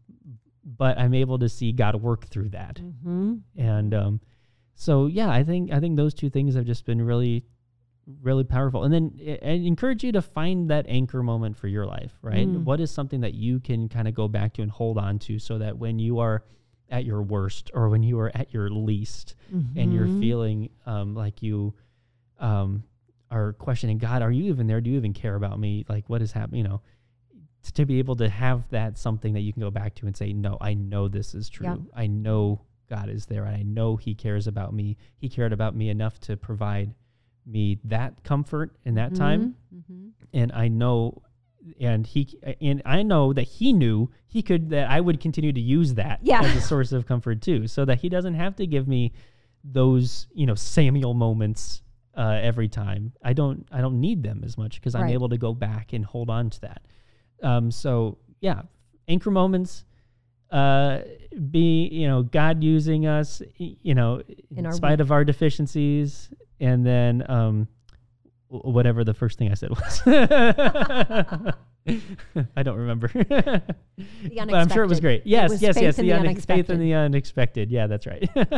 [0.64, 3.34] but I'm able to see God work through that Mm-hmm.
[3.56, 4.20] and um,
[4.80, 7.44] so yeah, I think I think those two things have just been really,
[8.22, 8.84] really powerful.
[8.84, 12.12] And then I I encourage you to find that anchor moment for your life.
[12.22, 12.48] Right?
[12.48, 12.64] Mm.
[12.64, 15.38] What is something that you can kind of go back to and hold on to,
[15.38, 16.44] so that when you are
[16.90, 19.36] at your worst or when you are at your least,
[19.76, 20.20] and you're Mhm.
[20.20, 21.74] feeling um, like you
[22.38, 22.82] um,
[23.30, 24.80] are questioning God, are you even there?
[24.80, 25.84] Do you even care about me?
[25.88, 26.62] Like what is happening?
[26.64, 26.80] You know.
[27.62, 30.16] t- To be able to have that something that you can go back to and
[30.16, 31.66] say, No, I know this is true.
[31.66, 31.76] Yeah.
[31.94, 33.44] I know God is there.
[33.44, 34.96] and I know He cares about me.
[35.16, 36.94] He cared about me enough to provide
[37.46, 39.54] me that comfort in that time.
[39.74, 40.08] Mm-hmm.
[40.34, 41.22] And I know,
[41.80, 45.60] and He, and I know that He knew He could, that I would continue to
[45.60, 46.42] use that Yeah.
[46.42, 49.12] as a source of comfort too, so that He doesn't have to give me
[49.64, 51.82] those, you know, Samuel moments
[52.16, 53.12] uh, every time.
[53.22, 56.04] I don't, I don't need them as much because I'm able to go back and
[56.04, 56.82] hold on to that.
[57.42, 58.62] Um, so yeah,
[59.08, 59.84] anchor moments
[60.50, 61.00] uh,
[61.50, 64.22] be you know God using us, you know,
[64.54, 66.28] in, In spite of our deficiencies,
[66.58, 67.68] and then um,
[68.48, 70.02] whatever the first thing I said was.
[72.56, 73.10] I don't remember.
[73.14, 75.22] but I'm sure it was great.
[75.24, 75.96] Yes, was yes, yes.
[75.96, 77.70] The, the unex- faith in the unexpected.
[77.70, 78.28] Yeah, that's right.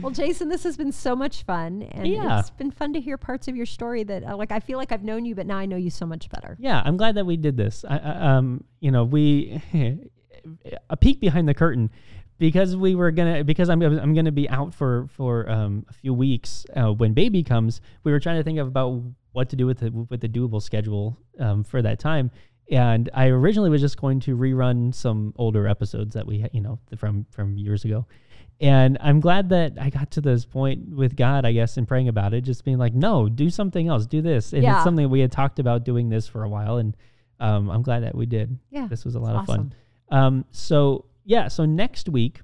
[0.00, 2.40] Well, Jason, this has been so much fun, and Yeah.
[2.40, 4.92] it's been fun to hear parts of your story that, uh, like, I feel like
[4.92, 6.56] I've known you, but now I know you so much better.
[6.58, 7.84] yeah, I'm glad that we did this.
[7.86, 9.60] I, I, um, you know, we
[10.90, 11.90] a peek behind the curtain
[12.38, 16.14] because we were gonna because I'm I'm gonna be out for for um, a few
[16.14, 17.80] weeks uh, when baby comes.
[18.04, 19.02] We were trying to think of about
[19.32, 22.30] what to do with the with the doable schedule um, for that time.
[22.70, 26.78] And I originally was just going to rerun some older episodes that we, you know,
[26.98, 28.06] from from years ago.
[28.60, 32.08] And I'm glad that I got to this point with God, I guess, and praying
[32.08, 34.52] about it, just being like, no, do something else, do this.
[34.52, 34.74] And Yeah.
[34.74, 36.76] it's something we had talked about doing this for a while.
[36.78, 36.96] And
[37.40, 38.58] um, I'm glad that we did.
[38.70, 39.72] Yeah, This was a lot it's of fun.
[40.10, 42.40] Um, so yeah, so next week,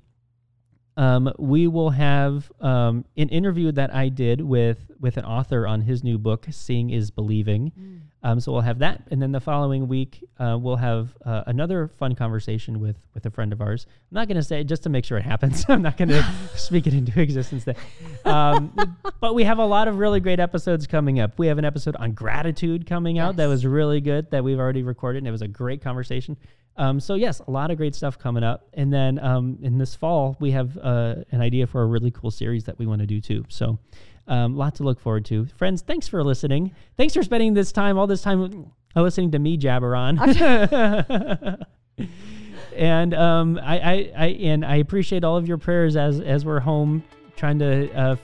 [0.97, 5.81] um, we will have um, an interview that I did with with an author on
[5.81, 8.01] his new book, "Seeing Is Believing." Mm.
[8.23, 11.89] Um, so we'll have that, and then the following week uh, we'll have uh, another
[11.89, 13.87] fun conversation with with a friend of ours.
[14.11, 15.65] I'm not going to say just to make sure it happens.
[15.69, 16.23] I'm not going to
[16.55, 17.65] speak it into existence.
[17.65, 17.77] There,
[18.25, 21.39] um, but we have a lot of really great episodes coming up.
[21.39, 24.83] We have an episode on gratitude coming out that was really good that we've already
[24.85, 26.37] recorded, and it was a great conversation.
[26.77, 29.95] Um, so yes, a lot of great stuff coming up, and then um, in this
[29.95, 33.07] fall we have uh, an idea for a really cool series that we want to
[33.07, 33.45] do too.
[33.49, 33.79] So,
[34.27, 35.47] um, lot to look forward to.
[35.57, 36.73] Friends, thanks for listening.
[36.97, 40.19] Thanks for spending this time, all this time, uh, listening to me jabber on.
[42.77, 46.61] and um, I, I, I, and I appreciate all of your prayers as as we're
[46.61, 47.05] home
[47.37, 48.17] trying to uh,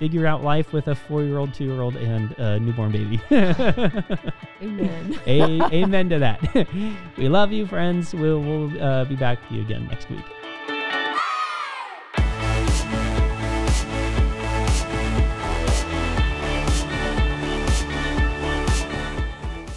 [0.00, 3.20] figure out life with a four-year-old, two-year-old, and a newborn baby.
[4.62, 5.20] Amen.
[5.26, 6.66] a- amen to that.
[7.18, 8.14] we love you, friends.
[8.14, 10.24] We'll, we'll uh, be back with you again next week.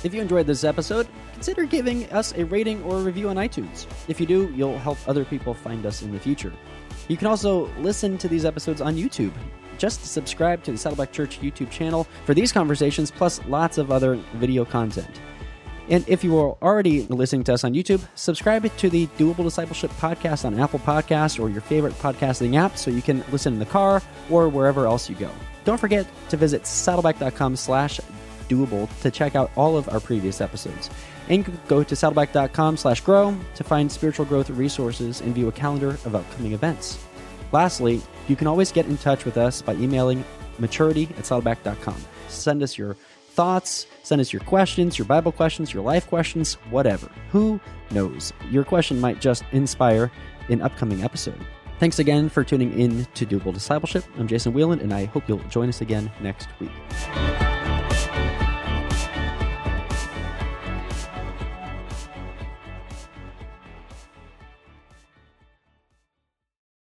[0.05, 3.87] If you enjoyed this episode, consider giving us a rating or a review on iTunes.
[4.07, 6.53] If you do, you'll help other people find us in the future.
[7.09, 9.33] You can also listen to these episodes on YouTube.
[9.83, 14.15] Just subscribe to the Saddleback Church YouTube channel for these conversations, plus lots of other
[14.35, 15.19] video content.
[15.89, 19.91] And if you are already listening to us on YouTube, subscribe to the Doable Discipleship
[19.99, 23.65] podcast on Apple Podcasts or your favorite podcasting app so you can listen in the
[23.65, 25.29] car or wherever else you go.
[25.65, 27.99] Don't forget to visit saddleback.com slash
[28.47, 30.89] doable to check out all of our previous episodes.
[31.27, 35.89] And go to saddleback.com slash grow to find spiritual growth resources and view a calendar
[35.89, 37.03] of upcoming events.
[37.53, 40.25] Lastly, you can always get in touch with us by emailing
[40.59, 41.95] maturity at saddleback.com.
[42.27, 42.95] Send us your
[43.29, 47.09] thoughts, send us your questions, your Bible questions, your life questions, whatever.
[47.31, 47.59] Who
[47.91, 48.33] knows?
[48.49, 50.11] Your question might just inspire
[50.49, 51.39] an upcoming episode.
[51.79, 54.03] Thanks again for tuning in to Doable Discipleship.
[54.17, 56.71] I'm Jason Wheeland, and I hope you'll join us again next week.